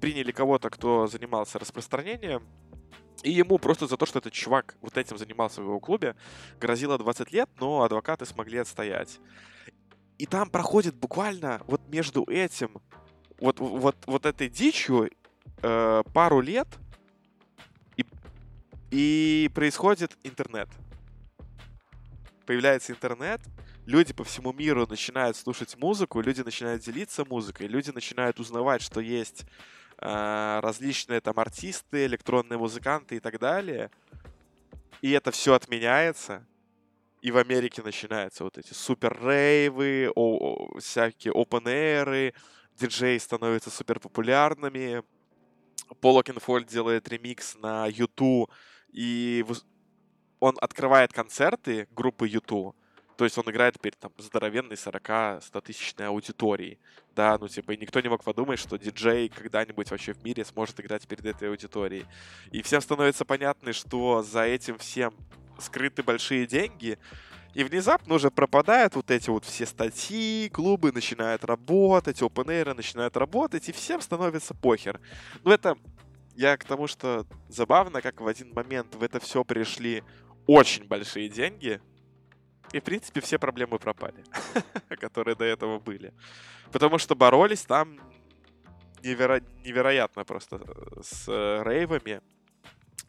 [0.00, 2.42] приняли кого-то, кто занимался распространением,
[3.22, 6.16] и ему просто за то, что этот чувак вот этим занимался в его клубе,
[6.58, 9.20] грозило 20 лет, но адвокаты смогли отстоять.
[10.18, 12.80] И там проходит буквально вот между этим,
[13.38, 15.10] вот, вот, вот этой дичью
[15.62, 16.68] э, пару лет,
[17.96, 18.04] и,
[18.90, 20.68] и происходит интернет.
[22.46, 23.40] Появляется интернет,
[23.86, 29.00] люди по всему миру начинают слушать музыку, люди начинают делиться музыкой, люди начинают узнавать, что
[29.00, 29.44] есть
[30.00, 33.90] различные там артисты, электронные музыканты и так далее.
[35.02, 36.46] И это все отменяется.
[37.22, 40.36] И в Америке начинаются вот эти супер рейвы, о,
[40.74, 42.34] о, всякие open air,
[42.78, 45.02] диджеи становятся супер популярными.
[46.00, 48.50] Пол Окенфольд делает ремикс на YouTube,
[48.92, 49.44] и
[50.38, 52.74] он открывает концерты группы YouTube,
[53.20, 56.78] то есть он играет перед там здоровенной 40-100 тысячной аудиторией.
[57.14, 60.80] Да, ну типа, и никто не мог подумать, что диджей когда-нибудь вообще в мире сможет
[60.80, 62.06] играть перед этой аудиторией.
[62.50, 65.14] И всем становится понятно, что за этим всем
[65.58, 66.98] скрыты большие деньги,
[67.52, 73.68] и внезапно уже пропадают вот эти вот все статьи, клубы начинают работать, open начинают работать,
[73.68, 74.98] и всем становится похер.
[75.44, 75.76] Ну это
[76.36, 80.04] я к тому, что забавно, как в один момент в это все пришли
[80.46, 81.82] очень большие деньги,
[82.72, 84.24] и, в принципе, все проблемы пропали,
[85.00, 86.12] которые до этого были.
[86.72, 87.98] Потому что боролись там
[89.02, 89.40] неверо...
[89.64, 92.20] невероятно просто э, с э, рейвами.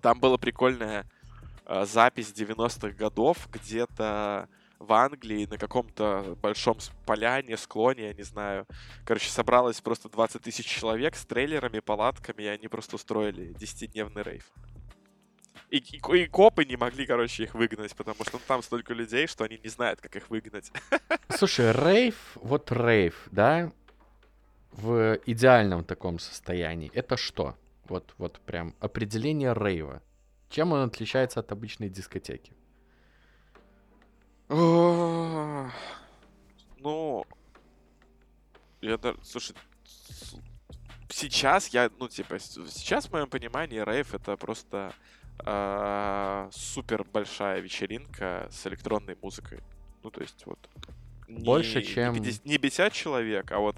[0.01, 1.05] Там была прикольная
[1.65, 4.49] э, запись 90-х годов где-то
[4.79, 8.65] в Англии на каком-то большом поляне, склоне, я не знаю.
[9.05, 14.51] Короче, собралось просто 20 тысяч человек с трейлерами, палатками, и они просто устроили 10-дневный рейв.
[15.71, 19.25] И, и, и копы не могли, короче, их выгнать, потому что ну, там столько людей,
[19.25, 20.69] что они не знают, как их выгнать.
[21.29, 23.71] Слушай, рейв, вот рейв, да,
[24.73, 27.55] в идеальном таком состоянии, это что?
[27.85, 30.03] Вот, вот прям определение рейва.
[30.49, 32.53] Чем он отличается от обычной дискотеки?
[34.49, 35.65] Ну,
[38.81, 39.55] я даже, слушай,
[41.07, 44.93] сейчас я, ну, типа, сейчас в моем понимании рейв это просто
[45.39, 49.59] э, супер большая вечеринка с электронной музыкой.
[50.03, 50.59] Ну, то есть вот...
[51.27, 52.13] Больше, не, чем...
[52.13, 53.75] Не 50, не 50 человек, а вот...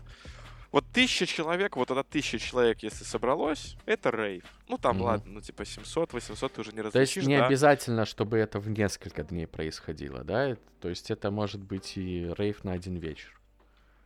[0.71, 4.43] Вот тысяча человек, вот это тысяча человек, если собралось, это рейв.
[4.67, 5.03] Ну, там, mm-hmm.
[5.03, 7.45] ладно, ну, типа 700, 800 ты уже не различишь, То есть не да?
[7.45, 10.57] обязательно, чтобы это в несколько дней происходило, да?
[10.81, 13.39] То есть это может быть и рейв на один вечер.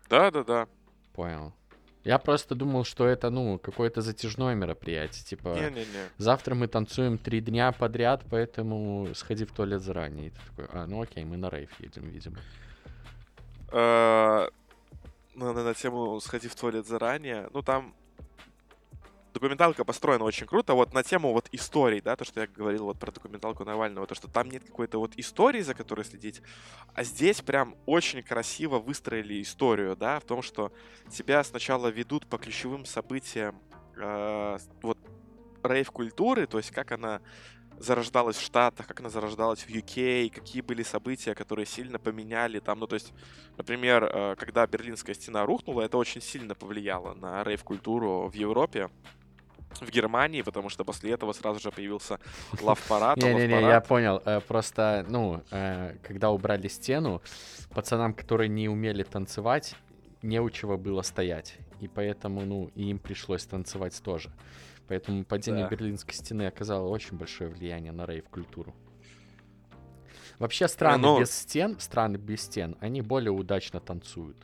[0.10, 0.68] Да-да-да.
[1.14, 1.54] Понял.
[2.08, 5.26] Я просто думал, что это, ну, какое-то затяжное мероприятие.
[5.26, 6.10] Типа, Не-не-не.
[6.18, 10.28] завтра мы танцуем три дня подряд, поэтому сходи в туалет заранее.
[10.28, 12.38] И ты такой, а, ну окей, мы на рейв едем, видимо.
[13.74, 14.48] Э,
[15.36, 17.94] ну, на тему «сходи в туалет заранее», ну, там
[19.38, 20.74] документалка построена очень круто.
[20.74, 24.16] Вот на тему вот историй, да, то, что я говорил вот про документалку Навального, то,
[24.16, 26.42] что там нет какой-то вот истории, за которой следить,
[26.96, 30.72] а здесь прям очень красиво выстроили историю, да, в том, что
[31.12, 33.62] тебя сначала ведут по ключевым событиям
[33.96, 34.98] э, вот
[35.64, 37.22] рейв-культуры, то есть как она
[37.80, 42.80] зарождалась в Штатах, как она зарождалась в UK, какие были события, которые сильно поменяли там,
[42.80, 43.14] ну то есть,
[43.56, 48.90] например, э, когда Берлинская стена рухнула, это очень сильно повлияло на рейв-культуру в Европе,
[49.82, 52.20] в Германии, потому что после этого сразу же появился
[52.62, 53.18] лав-парад.
[53.18, 54.22] Не-не-не, я понял.
[54.26, 57.22] Э, просто, ну, э, когда убрали стену,
[57.70, 59.76] пацанам, которые не умели танцевать,
[60.22, 61.58] не у чего было стоять.
[61.80, 64.32] И поэтому, ну, им пришлось танцевать тоже.
[64.88, 65.70] Поэтому падение да.
[65.70, 68.74] Берлинской стены оказало очень большое влияние на рейв-культуру.
[70.40, 71.20] Вообще страны ну...
[71.20, 74.38] без стен, страны без стен, они более удачно танцуют.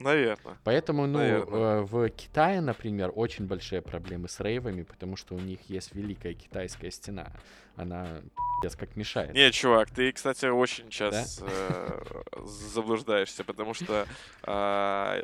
[0.00, 0.56] Наверное.
[0.64, 1.60] Поэтому, ну, Наверное.
[1.60, 6.34] Э, в Китае, например, очень большие проблемы с рейвами, потому что у них есть Великая
[6.34, 7.28] Китайская стена.
[7.80, 8.22] Она
[8.60, 9.34] пиздец как мешает.
[9.34, 11.46] Не, чувак, ты, кстати, очень сейчас да?
[11.48, 12.02] э,
[12.44, 14.06] заблуждаешься, потому что
[14.42, 15.22] э,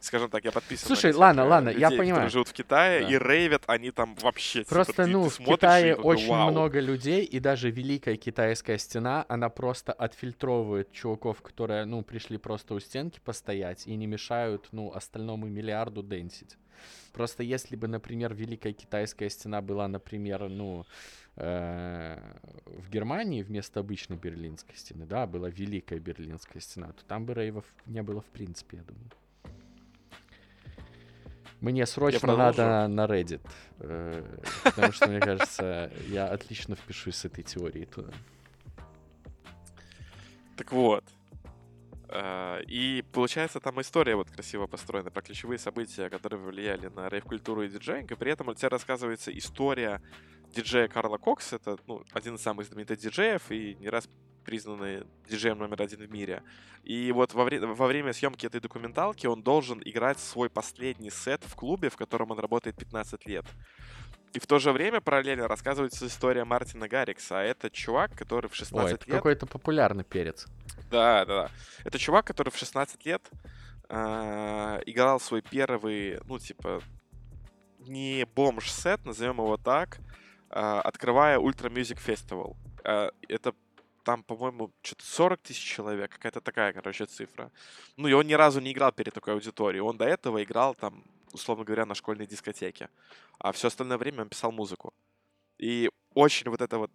[0.00, 2.08] скажем так, я подписан Слушай, на ладно, ладно, людей, я понимаю.
[2.08, 3.08] которые живут в Китае, да.
[3.08, 4.60] и рейвят они там вообще...
[4.60, 6.50] Типа, просто, типа, ну, ты, в Китае очень вау.
[6.50, 12.74] много людей, и даже Великая Китайская Стена, она просто отфильтровывает чуваков, которые, ну, пришли просто
[12.74, 16.56] у стенки постоять и не мешают, ну, остальному миллиарду денсить.
[17.12, 20.86] Просто если бы, например, Великая Китайская стена была, например, ну,
[21.36, 22.18] э,
[22.66, 27.64] в Германии вместо обычной Берлинской стены, да, была Великая Берлинская стена, то там бы рейвов
[27.86, 29.10] не было в принципе, я думаю.
[31.60, 33.48] Мне срочно надо на Reddit,
[33.78, 38.10] э, потому что, мне кажется, я отлично впишусь с этой теорией туда.
[40.56, 41.21] Так вот, а,
[42.68, 47.68] и получается, там история вот красиво построена про ключевые события, которые влияли на рейв-культуру и
[47.68, 50.02] диджейнг, и при этом у рассказывается история
[50.54, 54.08] диджея Карла Кокс, это ну, один из самых знаменитых диджеев и не раз
[54.44, 56.42] признанный диджеем номер один в мире.
[56.82, 61.44] И вот во, вре- во время съемки этой документалки он должен играть свой последний сет
[61.44, 63.46] в клубе, в котором он работает 15 лет.
[64.32, 67.40] И в то же время параллельно рассказывается история Мартина Гаррикса.
[67.40, 69.16] А это чувак, который в 16 Ой, это лет...
[69.16, 70.46] какой-то популярный перец.
[70.90, 71.50] Да, да, да.
[71.84, 73.22] Это чувак, который в 16 лет
[73.88, 76.80] э, играл свой первый, ну, типа,
[77.80, 79.98] не бомж-сет, назовем его так,
[80.50, 82.56] э, открывая Ultra Music Festival.
[82.84, 83.54] Э, это
[84.04, 87.50] там, по-моему, что-то 40 тысяч человек, какая-то такая, короче, цифра.
[87.96, 89.82] Ну, и он ни разу не играл перед такой аудиторией.
[89.82, 92.88] Он до этого играл там, условно говоря, на школьной дискотеке.
[93.38, 94.92] А все остальное время он писал музыку.
[95.58, 96.90] И очень вот это вот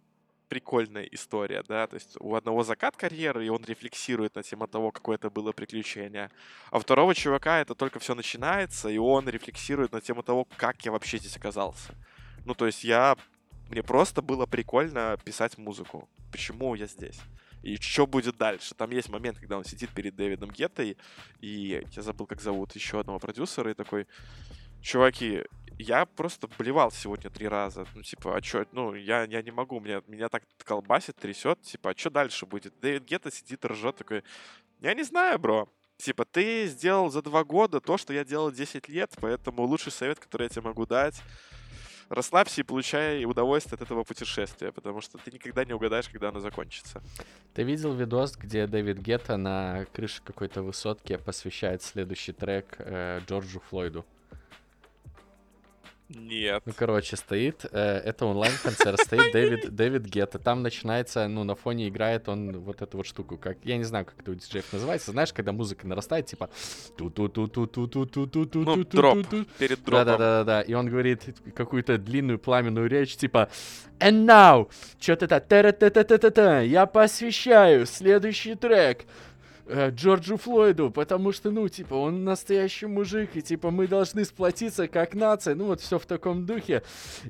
[0.48, 4.90] прикольная история, да, то есть у одного закат карьеры, и он рефлексирует на тему того,
[4.90, 6.30] какое это было приключение,
[6.70, 10.84] а у второго чувака это только все начинается, и он рефлексирует на тему того, как
[10.84, 11.94] я вообще здесь оказался.
[12.44, 13.16] Ну, то есть я...
[13.68, 16.08] Мне просто было прикольно писать музыку.
[16.32, 17.20] Почему я здесь?
[17.62, 18.74] И что будет дальше?
[18.74, 20.96] Там есть момент, когда он сидит перед Дэвидом Геттой,
[21.40, 24.06] и я забыл, как зовут еще одного продюсера, и такой,
[24.80, 25.44] чуваки,
[25.78, 27.86] я просто блевал сегодня три раза.
[27.94, 31.90] Ну, типа, а чё, ну, я, я не могу, меня, меня так колбасит, трясет, типа,
[31.90, 32.78] а что дальше будет?
[32.80, 34.24] Дэвид Гетто сидит, ржет, такой,
[34.80, 35.68] я не знаю, бро.
[35.96, 40.18] Типа, ты сделал за два года то, что я делал 10 лет, поэтому лучший совет,
[40.20, 41.20] который я тебе могу дать,
[42.08, 46.40] расслабься и получай удовольствие от этого путешествия, потому что ты никогда не угадаешь, когда оно
[46.40, 47.02] закончится.
[47.54, 53.60] Ты видел видос, где Дэвид Гетта на крыше какой-то высотки посвящает следующий трек э, Джорджу
[53.68, 54.04] Флойду?
[56.08, 56.62] Нет.
[56.64, 60.38] Ну, короче, стоит, э, это онлайн-концерт, стоит Дэвид, Дэвид Гетта.
[60.38, 64.06] Там начинается, ну, на фоне играет он вот эту вот штуку, как, я не знаю,
[64.06, 66.48] как это у диджеев называется, знаешь, когда музыка нарастает, типа...
[66.98, 69.26] Ну, дроп,
[69.58, 70.06] перед дропом.
[70.06, 73.50] Да-да-да, и он говорит какую-то длинную пламенную речь, типа...
[73.98, 79.04] And now, что-то та я посвящаю следующий трек
[79.68, 84.88] э, Джорджу Флойду, потому что, ну, типа, он настоящий мужик, и, типа, мы должны сплотиться
[84.88, 86.82] как нация, ну, вот все в таком духе.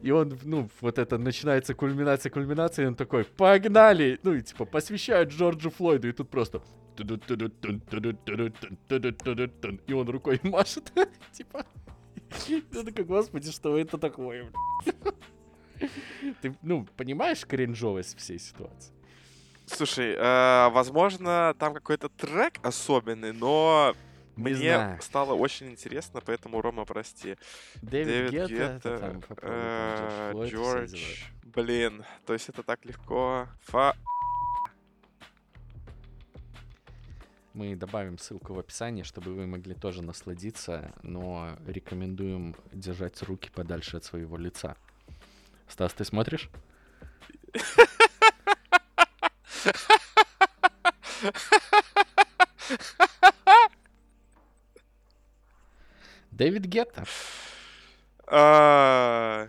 [0.02, 4.18] И он, ну, вот это начинается кульминация, кульминация, и он такой, погнали!
[4.22, 6.62] Ну, и, типа, посвящает Джорджу Флойду, и тут просто...
[9.86, 10.92] И он рукой машет,
[11.32, 11.64] типа...
[12.46, 14.50] Я такой, господи, что это такое,
[16.42, 18.97] Ты, ну, понимаешь кринжовость всей ситуации?
[19.70, 23.94] Слушай, э, возможно, там какой-то трек особенный, но
[24.36, 25.02] не мне знаю.
[25.02, 27.36] стало очень интересно, поэтому, Рома, прости.
[27.82, 33.48] Дэвид, Дэвид Гетта, там, э, Джордж, блин, то есть это так легко.
[33.62, 33.94] Фа...
[37.52, 43.96] Мы добавим ссылку в описании, чтобы вы могли тоже насладиться, но рекомендуем держать руки подальше
[43.96, 44.76] от своего лица.
[45.66, 46.48] Стас, ты смотришь?
[56.30, 57.04] Дэвид Гетта.
[58.26, 59.48] А.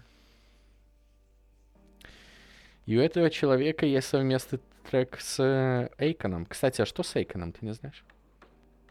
[2.85, 6.47] И у этого человека есть совместный трек с э, Эйконом.
[6.47, 8.03] Кстати, а что с Эйконом, ты не знаешь?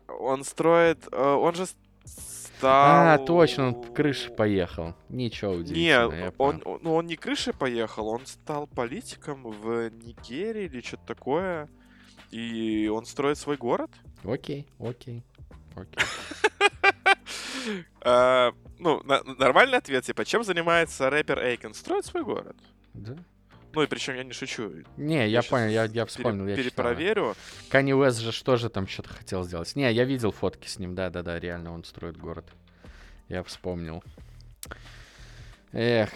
[0.06, 1.08] Он строит...
[1.10, 1.66] Э, он же
[2.08, 3.14] стал...
[3.14, 4.94] А, точно, он крыши поехал.
[5.08, 6.12] Ничего удивительного.
[6.12, 11.68] Нет, он, ну, он не крыши поехал, он стал политиком в Нигерии или что-то такое.
[12.30, 13.90] И он строит свой город.
[14.24, 15.24] Окей, окей,
[15.74, 16.04] окей.
[18.00, 21.74] А, ну, нормальный ответ, типа, чем занимается рэпер Эйкен?
[21.74, 22.56] Строит свой город.
[22.94, 23.16] Да.
[23.78, 24.72] Ну и причем я не шучу.
[24.96, 26.46] Не, я, понял, я, я вспомнил.
[26.46, 27.36] Пере, я перепроверю.
[27.68, 29.76] Канни Уэст же что же там что-то хотел сделать.
[29.76, 32.44] Не, я видел фотки с ним, да-да-да, реально он строит город.
[33.28, 34.02] Я вспомнил.
[35.70, 36.10] Эх.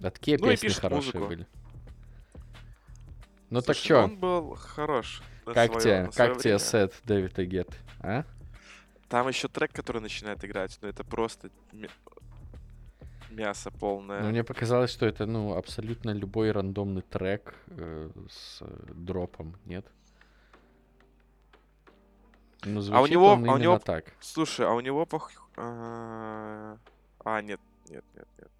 [0.00, 1.26] Такие ну, песни хорошие музыку.
[1.26, 1.46] были.
[3.50, 4.04] Ну Слушай, так что?
[4.04, 5.20] Он был хорош.
[5.46, 8.24] Как тебе, как тебе сет Дэвид Гет, а?
[9.08, 11.50] Там еще трек, который начинает играть, но это просто
[13.34, 14.22] мясо полное.
[14.22, 19.86] Ну, мне показалось, что это, ну, абсолютно любой рандомный трек э, с э, дропом, нет?
[22.64, 24.14] Ну, А у него, а у него, так.
[24.20, 25.30] слушай, а у него пох...
[25.56, 26.78] А,
[27.24, 28.50] а, нет, нет, нет, нет.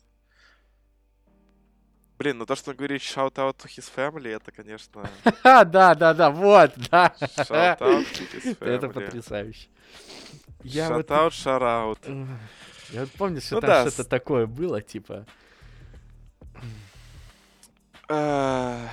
[2.18, 5.11] Блин, ну то, что он говорит shout out to his family, это, конечно,
[5.43, 7.14] Ха, да, да, да, вот, да.
[7.20, 8.93] shout out to his Это family.
[8.93, 9.68] потрясающе.
[10.62, 11.99] Я Shout out, shout out.
[12.91, 15.26] Я вот помню, что Ну там да, что-то такое было, типа.
[18.09, 18.91] Я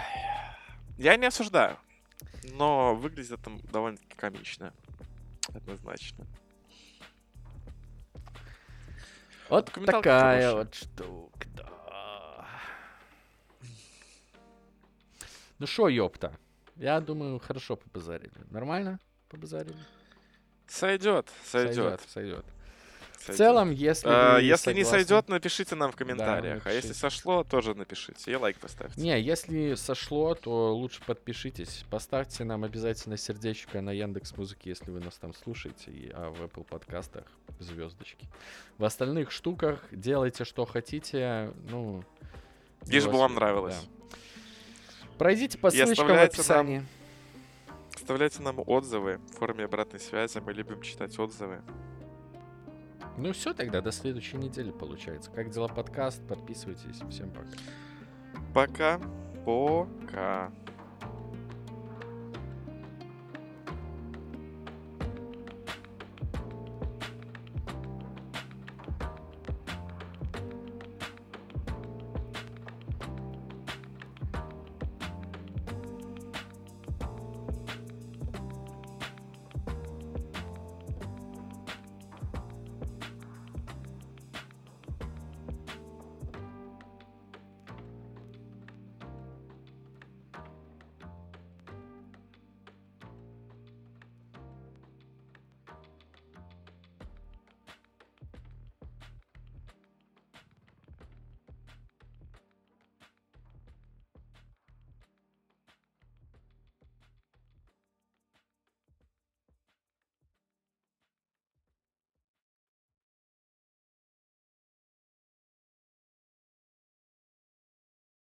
[1.18, 1.78] не осуждаю,
[2.54, 4.74] но выглядит это довольно-таки комично.
[5.54, 6.26] Однозначно.
[9.50, 11.48] Вот такая вот штука.
[11.56, 12.48] да.
[15.60, 16.34] Ну шо, ёпта.
[16.78, 18.32] Я думаю, хорошо побазарили.
[18.50, 19.78] Нормально побазарили?
[20.68, 22.02] Сойдет, сойдет.
[22.08, 22.46] Сойдет.
[23.28, 24.10] В целом, если
[24.42, 26.66] если не согласны- сойдет, напишите нам в комментариях.
[26.66, 28.32] а если сошло, тоже напишите.
[28.32, 29.00] И лайк поставьте.
[29.00, 31.86] Не, если сошло, то лучше подпишитесь.
[31.90, 36.42] Поставьте нам обязательно сердечко на Яндекс Музыке, если вы нас там слушаете, и, а в
[36.42, 37.26] Apple подкастах
[37.60, 38.28] звездочки.
[38.78, 41.52] В остальных штуках делайте, что хотите.
[41.70, 42.04] Ну,
[42.88, 43.76] Лишь бы вам нравилось.
[43.76, 44.18] да.
[45.18, 46.86] Пройдите по ссылочкам в оставляйте нам описании.
[47.96, 50.40] Оставляйте нам отзывы в форме обратной связи.
[50.40, 51.62] Мы любим читать отзывы.
[53.18, 55.32] Ну все, тогда до следующей недели получается.
[55.32, 56.26] Как дела подкаст?
[56.28, 57.01] Подписывайтесь.
[57.09, 57.49] Всем пока.
[58.53, 59.01] Пока.
[59.45, 60.51] Пока.